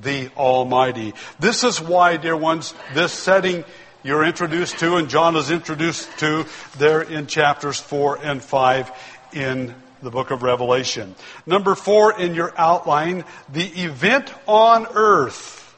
[0.00, 1.14] the Almighty.
[1.38, 3.64] This is why, dear ones, this setting
[4.02, 6.46] you're introduced to and John is introduced to
[6.78, 8.92] there in chapters 4 and 5
[9.32, 11.14] in the book of Revelation.
[11.44, 15.74] Number 4 in your outline, the event on earth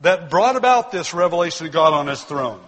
[0.00, 2.60] that brought about this revelation of God on his throne.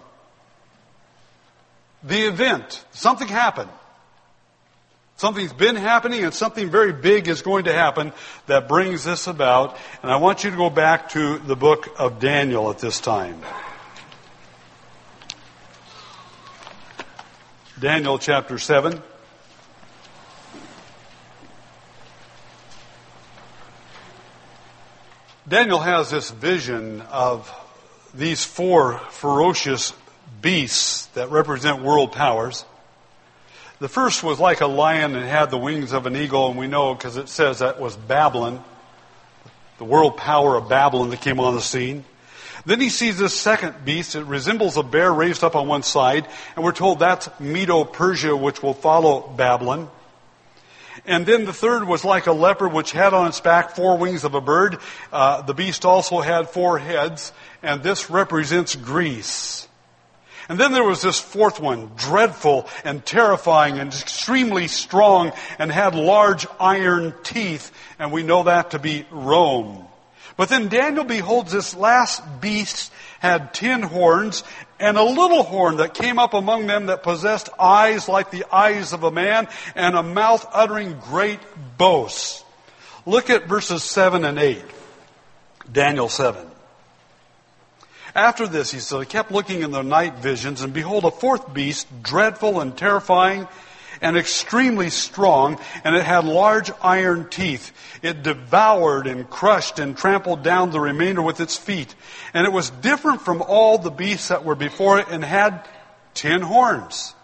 [2.03, 2.83] The event.
[2.91, 3.71] Something happened.
[5.17, 8.11] Something's been happening and something very big is going to happen
[8.47, 9.77] that brings this about.
[10.01, 13.41] And I want you to go back to the book of Daniel at this time.
[17.79, 19.01] Daniel chapter 7.
[25.47, 27.53] Daniel has this vision of
[28.13, 29.93] these four ferocious
[30.41, 32.63] beasts that represent world powers.
[33.79, 36.67] The first was like a lion and had the wings of an eagle, and we
[36.67, 38.63] know because it says that was Babylon,
[39.77, 42.05] the world power of Babylon that came on the scene.
[42.65, 44.15] Then he sees this second beast.
[44.15, 48.35] It resembles a bear raised up on one side, and we're told that's Medo Persia,
[48.37, 49.89] which will follow Babylon.
[51.05, 54.23] And then the third was like a leopard, which had on its back four wings
[54.23, 54.77] of a bird.
[55.11, 59.67] Uh, the beast also had four heads, and this represents Greece.
[60.49, 65.95] And then there was this fourth one, dreadful and terrifying and extremely strong and had
[65.95, 69.87] large iron teeth, and we know that to be Rome.
[70.35, 74.43] But then Daniel beholds this last beast had ten horns
[74.79, 78.93] and a little horn that came up among them that possessed eyes like the eyes
[78.93, 81.39] of a man and a mouth uttering great
[81.77, 82.43] boasts.
[83.05, 84.63] Look at verses 7 and 8.
[85.71, 86.52] Daniel 7.
[88.15, 91.53] After this, he said, I kept looking in the night visions, and behold, a fourth
[91.53, 93.47] beast, dreadful and terrifying
[94.01, 97.71] and extremely strong, and it had large iron teeth.
[98.03, 101.95] It devoured and crushed and trampled down the remainder with its feet.
[102.33, 105.65] And it was different from all the beasts that were before it and had
[106.13, 107.15] ten horns.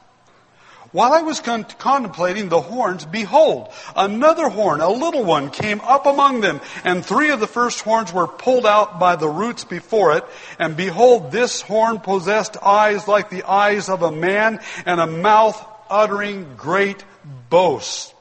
[0.92, 6.08] While I was con- contemplating the horns, behold, another horn, a little one, came up
[6.08, 10.18] among them, and three of the first horns were pulled out by the roots before
[10.18, 10.26] it.
[10.58, 15.64] And behold, this horn possessed eyes like the eyes of a man, and a mouth
[15.92, 17.04] uttering great
[17.50, 18.14] boasts.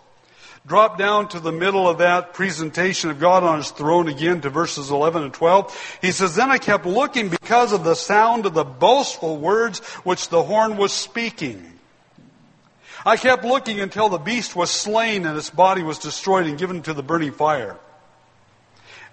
[0.67, 4.51] Drop down to the middle of that presentation of God on his throne again to
[4.51, 5.99] verses 11 and 12.
[6.03, 10.29] He says, Then I kept looking because of the sound of the boastful words which
[10.29, 11.78] the horn was speaking.
[13.07, 16.83] I kept looking until the beast was slain and its body was destroyed and given
[16.83, 17.77] to the burning fire.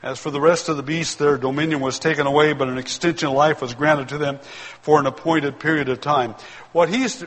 [0.01, 3.29] As for the rest of the beasts, their dominion was taken away, but an extension
[3.29, 4.39] of life was granted to them
[4.81, 6.35] for an appointed period of time.
[6.73, 7.21] What he's,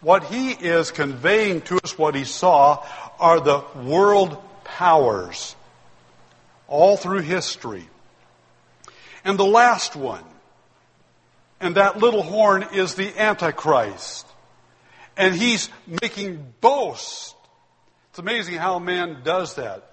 [0.00, 2.84] what he is conveying to us, what he saw,
[3.18, 5.54] are the world powers
[6.68, 7.86] all through history.
[9.24, 10.24] And the last one,
[11.60, 14.26] and that little horn is the Antichrist
[15.16, 17.34] and he's making boast.
[18.10, 19.90] It's amazing how man does that.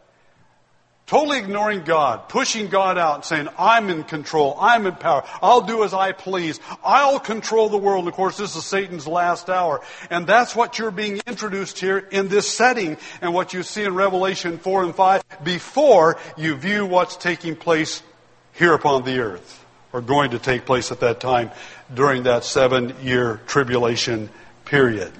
[1.11, 5.59] Totally ignoring God, pushing God out and saying, I'm in control, I'm in power, I'll
[5.59, 8.07] do as I please, I'll control the world.
[8.07, 9.81] Of course, this is Satan's last hour.
[10.09, 13.93] And that's what you're being introduced here in this setting and what you see in
[13.93, 18.01] Revelation 4 and 5 before you view what's taking place
[18.53, 21.51] here upon the earth, or going to take place at that time
[21.93, 24.29] during that seven year tribulation
[24.71, 25.11] period.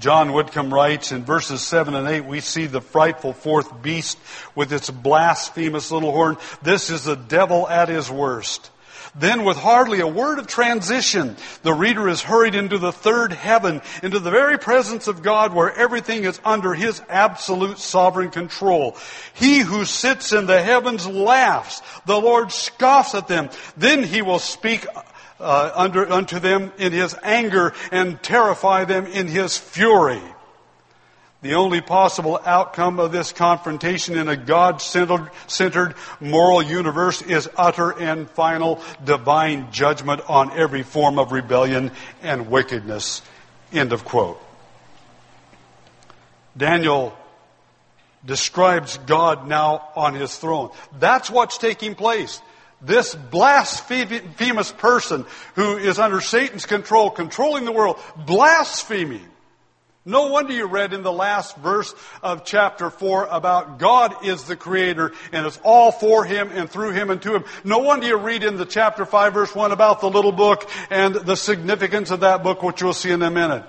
[0.00, 4.18] John Whitcomb writes in verses 7 and 8, we see the frightful fourth beast
[4.56, 6.36] with its blasphemous little horn.
[6.62, 8.72] This is the devil at his worst.
[9.14, 13.82] Then with hardly a word of transition, the reader is hurried into the third heaven,
[14.02, 18.96] into the very presence of God where everything is under His absolute sovereign control.
[19.34, 21.82] He who sits in the heavens laughs.
[22.06, 23.50] The Lord scoffs at them.
[23.76, 24.86] Then He will speak
[25.42, 30.22] uh, under, unto them in his anger and terrify them in his fury.
[31.42, 37.90] The only possible outcome of this confrontation in a God centered moral universe is utter
[37.90, 41.90] and final divine judgment on every form of rebellion
[42.22, 43.22] and wickedness.
[43.72, 44.40] End of quote.
[46.56, 47.16] Daniel
[48.24, 50.70] describes God now on his throne.
[51.00, 52.40] That's what's taking place
[52.82, 55.24] this blasphemous person
[55.54, 59.26] who is under Satan's control, controlling the world, blaspheming.
[60.04, 64.56] No wonder you read in the last verse of chapter 4 about God is the
[64.56, 67.44] creator and it's all for him and through him and to him.
[67.62, 71.14] No wonder you read in the chapter 5 verse 1 about the little book and
[71.14, 73.64] the significance of that book, which you'll see in a minute.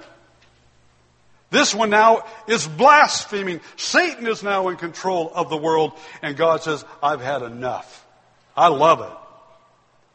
[1.51, 3.61] This one now is blaspheming.
[3.75, 5.91] Satan is now in control of the world
[6.23, 8.02] and God says, I've had enough.
[8.55, 9.17] I love it.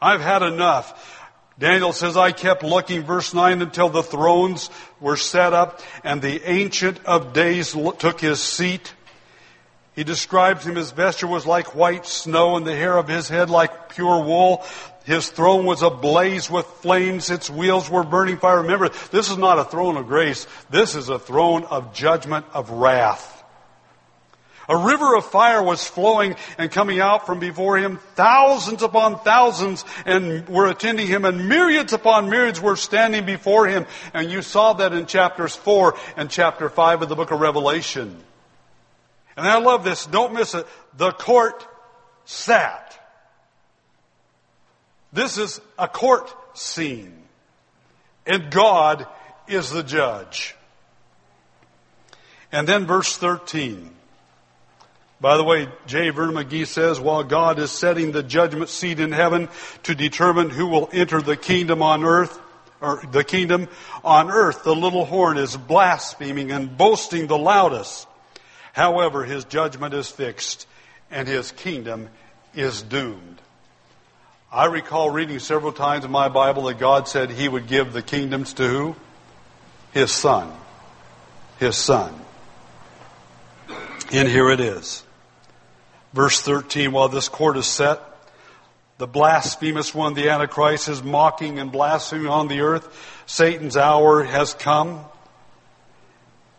[0.01, 1.17] I've had enough.
[1.59, 4.69] Daniel says, I kept looking, verse 9, until the thrones
[5.01, 8.93] were set up and the Ancient of Days took his seat.
[9.93, 13.49] He describes him, his vesture was like white snow and the hair of his head
[13.49, 14.63] like pure wool.
[15.03, 17.29] His throne was ablaze with flames.
[17.29, 18.61] Its wheels were burning fire.
[18.61, 20.47] Remember, this is not a throne of grace.
[20.69, 23.38] This is a throne of judgment, of wrath.
[24.69, 27.99] A river of fire was flowing and coming out from before him.
[28.13, 33.87] Thousands upon thousands and were attending him and myriads upon myriads were standing before him.
[34.13, 38.15] And you saw that in chapters four and chapter five of the book of Revelation.
[39.35, 40.05] And I love this.
[40.05, 40.67] Don't miss it.
[40.95, 41.67] The court
[42.25, 42.95] sat.
[45.11, 47.23] This is a court scene.
[48.27, 49.07] And God
[49.47, 50.55] is the judge.
[52.51, 53.95] And then verse 13.
[55.21, 56.11] By the way, J.
[56.11, 59.49] Vernon McGee says, while God is setting the judgment seat in heaven
[59.83, 62.39] to determine who will enter the kingdom on earth,
[62.79, 63.67] or the kingdom
[64.05, 68.07] on earth, the little horn is blaspheming and boasting the loudest.
[68.71, 70.67] However, his judgment is fixed
[71.11, 72.07] and his kingdom
[72.55, 73.41] is doomed.
[74.51, 78.01] I recall reading several times in my Bible that God said he would give the
[78.01, 78.95] kingdoms to who?
[79.91, 80.51] His son.
[81.59, 82.13] His son.
[84.11, 85.03] And here it is.
[86.13, 88.01] Verse 13, while this court is set,
[88.97, 93.23] the blasphemous one, the Antichrist, is mocking and blaspheming on the earth.
[93.25, 95.05] Satan's hour has come.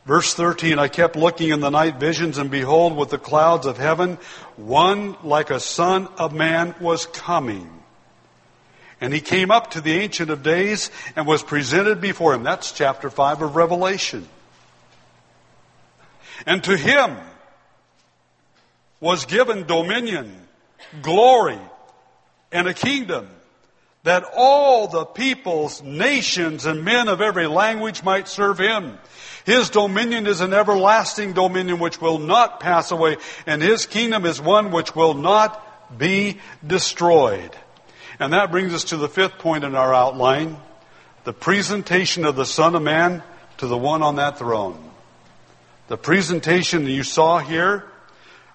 [0.07, 3.77] Verse 13, I kept looking in the night visions, and behold, with the clouds of
[3.77, 4.17] heaven,
[4.57, 7.69] one like a son of man was coming.
[9.01, 12.43] And he came up to the Ancient of Days and was presented before him.
[12.43, 14.29] That's chapter 5 of Revelation.
[16.47, 17.17] And to him
[19.01, 20.31] was given dominion,
[21.03, 21.59] glory,
[22.53, 23.29] and a kingdom
[24.03, 28.99] that all the peoples, nations, and men of every language might serve him.
[29.45, 34.41] His dominion is an everlasting dominion which will not pass away, and his kingdom is
[34.41, 37.55] one which will not be destroyed.
[38.19, 40.57] And that brings us to the fifth point in our outline
[41.25, 43.23] the presentation of the Son of Man
[43.59, 44.83] to the one on that throne.
[45.89, 47.85] The presentation that you saw here,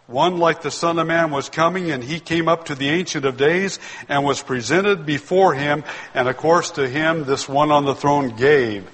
[0.07, 3.25] one like the Son of Man was coming and he came up to the Ancient
[3.25, 5.83] of Days and was presented before him.
[6.13, 8.87] And of course to him, this one on the throne gave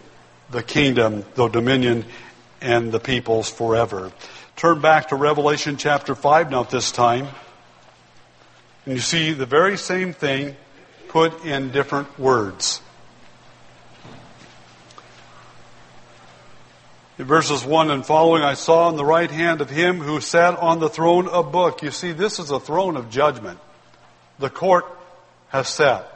[0.49, 2.05] the kingdom, the dominion,
[2.61, 4.11] and the peoples forever.
[4.55, 7.27] Turn back to Revelation chapter 5 now this time.
[8.85, 10.55] And you see the very same thing
[11.07, 12.81] put in different words.
[17.21, 20.57] In verses 1 and following, I saw in the right hand of him who sat
[20.57, 21.83] on the throne a book.
[21.83, 23.59] You see, this is a throne of judgment.
[24.39, 24.85] The court
[25.49, 26.11] has sat.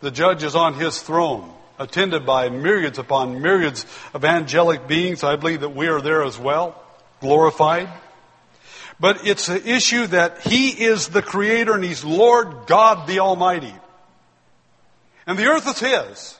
[0.00, 5.24] The judge is on his throne, attended by myriads upon myriads of angelic beings.
[5.24, 6.78] I believe that we are there as well,
[7.22, 7.88] glorified.
[9.00, 13.74] But it's an issue that he is the creator and he's Lord God the Almighty.
[15.26, 16.38] And the earth is his.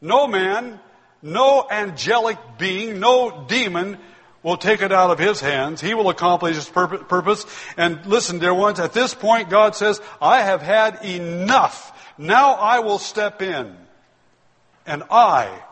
[0.00, 0.80] No man
[1.22, 3.98] no angelic being, no demon
[4.42, 5.80] will take it out of his hands.
[5.80, 7.44] He will accomplish his purpose.
[7.76, 11.96] And listen, dear ones, at this point, God says, I have had enough.
[12.16, 13.76] Now I will step in
[14.86, 15.62] and I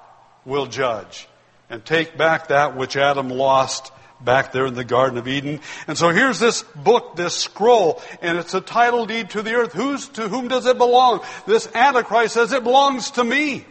[0.45, 1.29] will judge
[1.71, 5.61] and take back that which Adam lost back there in the Garden of Eden.
[5.87, 9.73] And so here's this book, this scroll, and it's a title deed to the earth.
[9.73, 11.21] Who's, to whom does it belong?
[11.47, 13.65] This Antichrist says it belongs to me.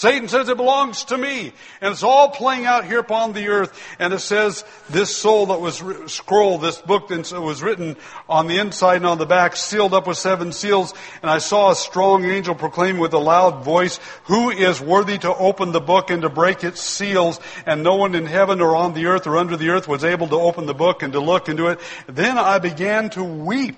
[0.00, 1.52] Satan says it belongs to me.
[1.82, 3.78] And it's all playing out here upon the earth.
[3.98, 8.56] And it says this soul that was scroll, this book that was written on the
[8.56, 10.94] inside and on the back, sealed up with seven seals.
[11.20, 15.34] And I saw a strong angel proclaim with a loud voice, who is worthy to
[15.34, 17.38] open the book and to break its seals?
[17.66, 20.28] And no one in heaven or on the earth or under the earth was able
[20.28, 21.78] to open the book and to look into it.
[22.06, 23.76] Then I began to weep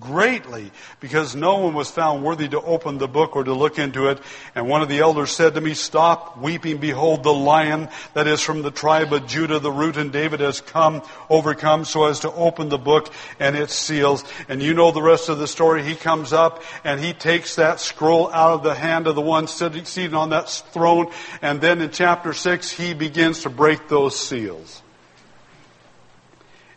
[0.00, 0.70] greatly
[1.00, 4.20] because no one was found worthy to open the book or to look into it.
[4.54, 6.78] And one of the elders said to me, Stop weeping.
[6.78, 10.60] Behold, the lion that is from the tribe of Judah, the root in David, has
[10.60, 14.24] come, overcome, so as to open the book and its seals.
[14.48, 15.82] And you know the rest of the story.
[15.82, 19.46] He comes up and he takes that scroll out of the hand of the one
[19.46, 21.10] sitting, seated on that throne.
[21.42, 24.82] And then in chapter 6, he begins to break those seals.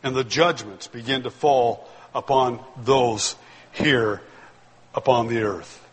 [0.03, 3.35] And the judgments begin to fall upon those
[3.71, 4.21] here
[4.93, 5.86] upon the earth.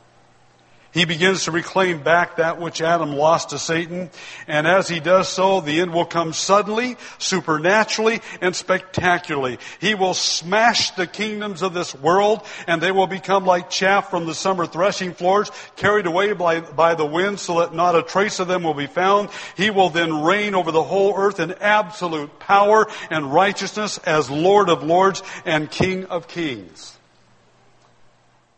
[0.95, 4.11] He begins to reclaim back that which Adam lost to Satan.
[4.47, 9.59] And as he does so, the end will come suddenly, supernaturally, and spectacularly.
[9.81, 14.27] He will smash the kingdoms of this world, and they will become like chaff from
[14.27, 18.39] the summer threshing floors, carried away by, by the wind so that not a trace
[18.39, 19.31] of them will be found.
[19.57, 24.69] He will then reign over the whole earth in absolute power and righteousness as Lord
[24.69, 26.97] of lords and King of kings.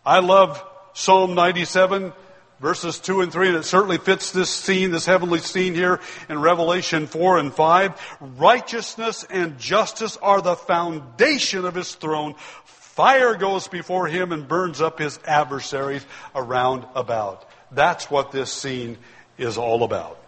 [0.05, 0.63] I love
[0.93, 2.13] Psalm 97
[2.61, 6.41] verses 2 and 3, and it certainly fits this scene, this heavenly scene here in
[6.41, 8.17] Revelation 4 and 5.
[8.39, 12.35] Righteousness and justice are the foundation of his throne.
[12.65, 16.05] Fire goes before him and burns up his adversaries
[16.35, 17.49] around about.
[17.71, 18.97] That's what this scene
[19.37, 20.19] is all about.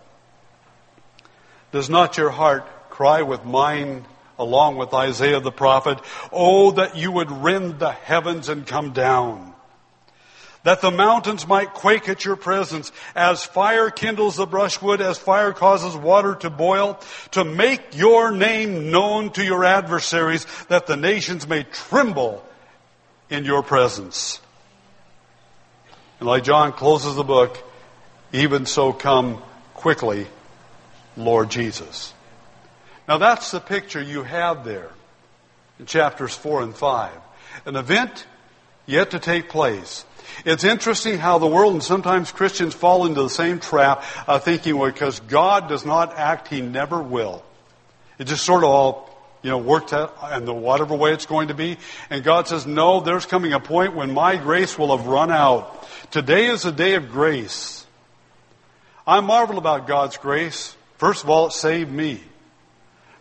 [1.72, 4.04] Does not your heart cry with mine
[4.38, 5.98] along with Isaiah the prophet,
[6.30, 9.47] Oh, that you would rend the heavens and come down
[10.64, 15.52] that the mountains might quake at your presence, as fire kindles the brushwood, as fire
[15.52, 17.00] causes water to boil,
[17.32, 22.44] to make your name known to your adversaries, that the nations may tremble
[23.30, 24.40] in your presence.
[26.18, 27.62] And like John closes the book,
[28.32, 29.42] even so come
[29.74, 30.26] quickly,
[31.16, 32.12] Lord Jesus.
[33.06, 34.90] Now that's the picture you have there
[35.78, 37.12] in chapters 4 and 5.
[37.64, 38.26] An event
[38.89, 40.05] yet to take place
[40.45, 44.05] it's interesting how the world and sometimes Christians fall into the same trap
[44.41, 47.43] thinking, well, because God does not act, He never will.
[48.18, 51.49] It just sort of all, you know, worked out in the whatever way it's going
[51.49, 51.78] to be.
[52.11, 55.89] And God says, no, there's coming a point when my grace will have run out.
[56.11, 57.86] Today is a day of grace.
[59.07, 60.76] I marvel about God's grace.
[60.99, 62.20] First of all, it saved me.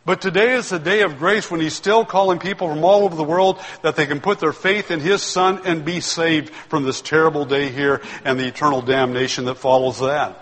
[0.08, 3.18] But today is the day of grace when He's still calling people from all over
[3.18, 6.86] the world that they can put their faith in His Son and be saved from
[6.86, 10.42] this terrible day here and the eternal damnation that follows that.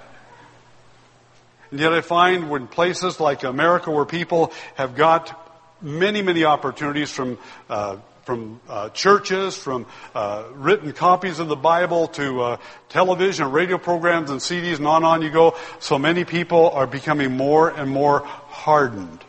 [1.72, 5.34] And yet I find when places like America where people have got
[5.82, 12.08] many, many opportunities from uh, from uh, churches, from uh, written copies of the Bible
[12.10, 12.58] to uh,
[12.90, 15.56] television, and radio programs, and CDs, and on and on you go.
[15.80, 19.25] So many people are becoming more and more hardened.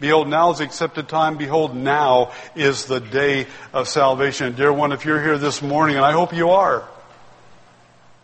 [0.00, 1.36] Behold, now is the accepted time.
[1.36, 4.54] Behold, now is the day of salvation.
[4.54, 6.88] Dear one, if you're here this morning, and I hope you are,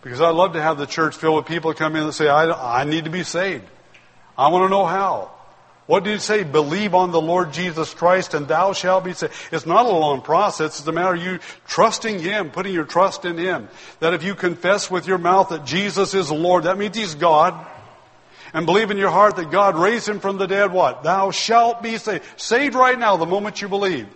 [0.02, 2.80] because I'd love to have the church filled with people come in and say, I,
[2.80, 3.64] I need to be saved.
[4.36, 5.30] I want to know how.
[5.86, 6.44] What did he say?
[6.44, 9.32] Believe on the Lord Jesus Christ and thou shalt be saved.
[9.50, 10.78] It's not a long process.
[10.78, 13.68] It's a matter of you trusting Him, putting your trust in Him.
[13.98, 17.66] That if you confess with your mouth that Jesus is Lord, that means He's God.
[18.52, 21.02] And believe in your heart that God raised Him from the dead, what?
[21.02, 22.24] Thou shalt be saved.
[22.36, 24.08] Saved right now the moment you believe.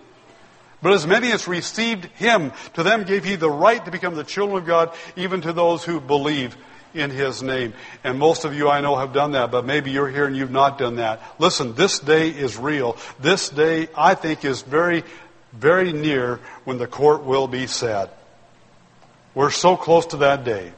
[0.82, 4.24] But as many as received Him, to them gave He the right to become the
[4.24, 6.56] children of God, even to those who believe
[6.92, 7.74] in His name.
[8.02, 10.50] And most of you I know have done that, but maybe you're here and you've
[10.50, 11.22] not done that.
[11.38, 12.96] Listen, this day is real.
[13.20, 15.04] This day, I think, is very,
[15.52, 18.16] very near when the court will be set.
[19.34, 20.72] We're so close to that day.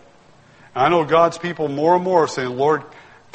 [0.75, 2.85] I know God's people more and more are saying, Lord,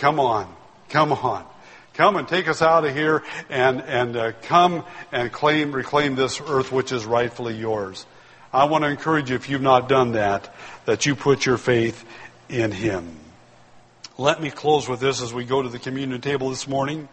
[0.02, 0.52] come on,
[0.90, 1.46] come on.
[1.94, 6.42] Come and take us out of here and, and uh, come and claim, reclaim this
[6.42, 8.08] earth which is rightfully yours.
[8.52, 10.54] I want to encourage you, if you've not done that,
[10.86, 12.04] that you put your faith
[12.50, 13.16] in Him.
[14.18, 17.08] Let me close with this as we go to the communion table this morning.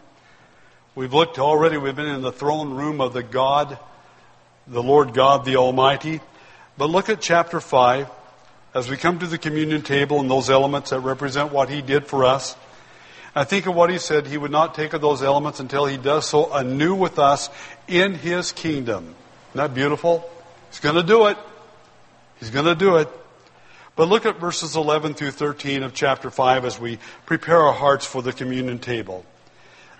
[0.95, 3.77] We've looked already, we've been in the throne room of the God,
[4.65, 6.21] the Lord God the Almighty.
[6.77, 8.09] But look at chapter 5
[8.73, 12.07] as we come to the communion table and those elements that represent what He did
[12.07, 12.55] for us.
[13.39, 15.95] I think of what He said, He would not take of those elements until He
[15.95, 17.49] does so anew with us
[17.87, 19.15] in His kingdom.
[19.51, 20.29] Isn't that beautiful?
[20.69, 21.37] He's going to do it.
[22.41, 23.07] He's going to do it.
[23.95, 28.05] But look at verses 11 through 13 of chapter 5 as we prepare our hearts
[28.05, 29.25] for the communion table.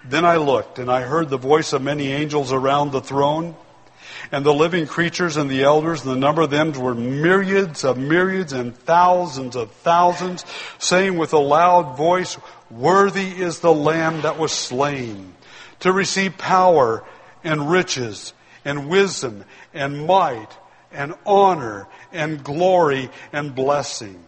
[0.03, 3.55] Then I looked, and I heard the voice of many angels around the throne,
[4.31, 7.97] and the living creatures and the elders, and the number of them were myriads of
[7.97, 10.45] myriads and thousands of thousands,
[10.77, 12.37] saying with a loud voice,
[12.69, 15.33] Worthy is the Lamb that was slain
[15.79, 17.03] to receive power
[17.43, 20.49] and riches and wisdom and might
[20.91, 24.23] and honor and glory and blessing.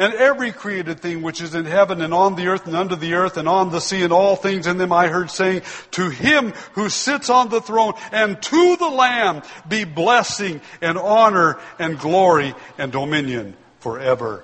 [0.00, 3.12] And every created thing which is in heaven and on the earth and under the
[3.12, 6.54] earth and on the sea and all things in them I heard saying, to him
[6.72, 12.54] who sits on the throne and to the Lamb be blessing and honor and glory
[12.78, 14.42] and dominion forever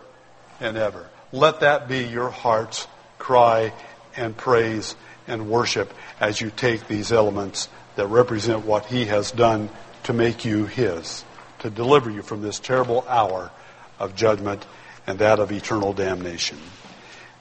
[0.61, 1.09] and ever.
[1.33, 2.87] Let that be your heart's
[3.19, 3.73] cry
[4.15, 4.95] and praise
[5.27, 5.91] and worship
[6.21, 9.71] as you take these elements that represent what he has done
[10.03, 11.25] to make you his
[11.61, 13.51] to deliver you from this terrible hour
[13.99, 14.67] of judgment
[15.07, 16.59] and that of eternal damnation.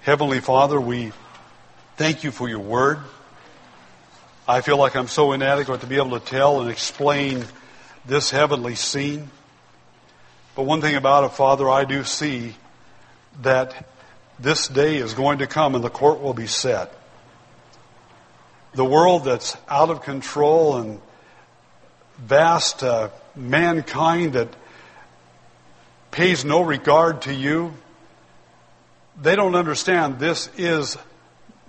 [0.02, 1.12] Heavenly Father, we
[1.98, 3.00] thank you for your word.
[4.48, 7.44] I feel like I'm so inadequate to be able to tell and explain
[8.06, 9.32] this heavenly scene.
[10.56, 12.56] But one thing about it, Father, I do see
[13.42, 13.88] that
[14.40, 16.94] this day is going to come and the court will be set.
[18.74, 21.02] The world that's out of control and
[22.18, 24.56] vast uh, mankind that
[26.16, 27.74] pays no regard to you,
[29.22, 30.98] they don't understand this is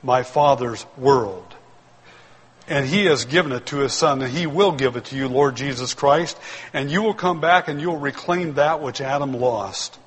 [0.04, 1.44] my Father's world.
[2.68, 5.26] And He has given it to His Son, and He will give it to you,
[5.26, 6.38] Lord Jesus Christ.
[6.72, 9.98] And you will come back and you will reclaim that which Adam lost.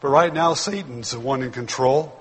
[0.00, 2.16] But right now, Satan's the one in control.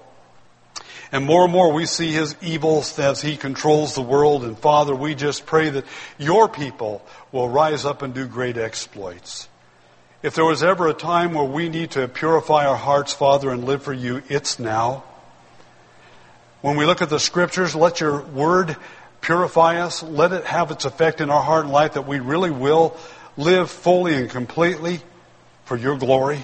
[1.12, 4.44] And more and more we see his evils as he controls the world.
[4.44, 5.86] And Father, we just pray that
[6.18, 9.48] your people will rise up and do great exploits.
[10.26, 13.64] If there was ever a time where we need to purify our hearts, Father, and
[13.64, 15.04] live for you, it's now.
[16.62, 18.76] When we look at the scriptures, let your word
[19.22, 20.02] purify us.
[20.02, 22.98] Let it have its effect in our heart and life that we really will
[23.38, 25.00] live fully and completely
[25.66, 26.44] for your glory.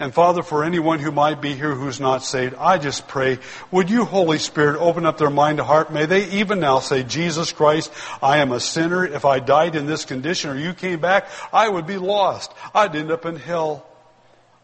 [0.00, 3.38] And Father, for anyone who might be here who's not saved, I just pray,
[3.70, 5.92] would you, Holy Spirit, open up their mind and heart?
[5.92, 9.06] May they even now say, Jesus Christ, I am a sinner.
[9.06, 12.52] If I died in this condition or you came back, I would be lost.
[12.74, 13.86] I'd end up in hell.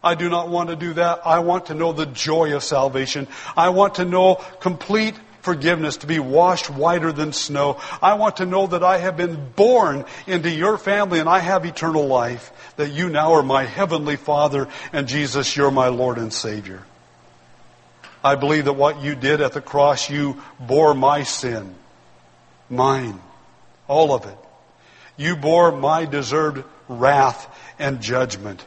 [0.03, 1.21] I do not want to do that.
[1.25, 3.29] I want to know the joy of salvation.
[3.57, 7.81] I want to know complete forgiveness, to be washed whiter than snow.
[8.03, 11.65] I want to know that I have been born into your family and I have
[11.65, 16.33] eternal life, that you now are my heavenly Father and Jesus, you're my Lord and
[16.33, 16.83] Savior.
[18.23, 21.75] I believe that what you did at the cross, you bore my sin,
[22.69, 23.19] mine,
[23.89, 24.37] all of it.
[25.17, 27.47] You bore my deserved wrath
[27.79, 28.65] and judgment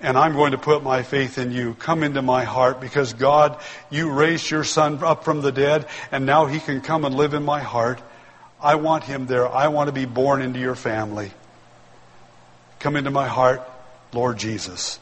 [0.00, 1.74] and I'm going to put my faith in you.
[1.74, 6.24] Come into my heart because God, you raised your son up from the dead and
[6.24, 8.00] now he can come and live in my heart.
[8.60, 9.48] I want him there.
[9.48, 11.32] I want to be born into your family.
[12.78, 13.62] Come into my heart,
[14.12, 15.00] Lord Jesus.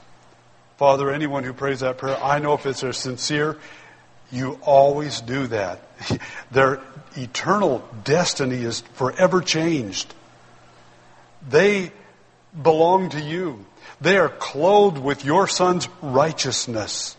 [0.79, 3.59] Father, anyone who prays that prayer, I know if it's a sincere,
[4.33, 5.81] you always do that.
[6.51, 6.81] Their
[7.17, 10.15] eternal destiny is forever changed.
[11.49, 11.93] They
[12.61, 13.66] belong to you.
[14.01, 17.17] They are clothed with your Son's righteousness.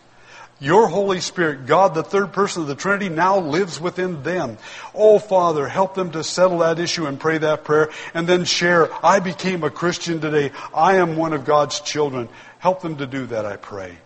[0.60, 4.58] Your Holy Spirit, God, the third person of the Trinity, now lives within them.
[4.92, 8.88] Oh, Father, help them to settle that issue and pray that prayer and then share,
[9.04, 10.50] I became a Christian today.
[10.74, 12.28] I am one of God's children.
[12.58, 13.98] Help them to do that, I pray.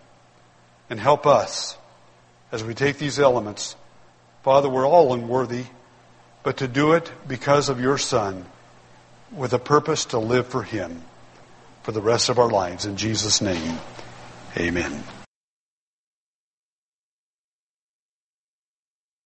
[0.91, 1.75] And help us
[2.51, 3.75] as we take these elements.
[4.43, 5.65] Father, we're all unworthy,
[6.43, 8.45] but to do it because of your Son
[9.31, 11.01] with a purpose to live for Him
[11.83, 12.85] for the rest of our lives.
[12.85, 13.79] In Jesus' name,
[14.57, 15.03] amen.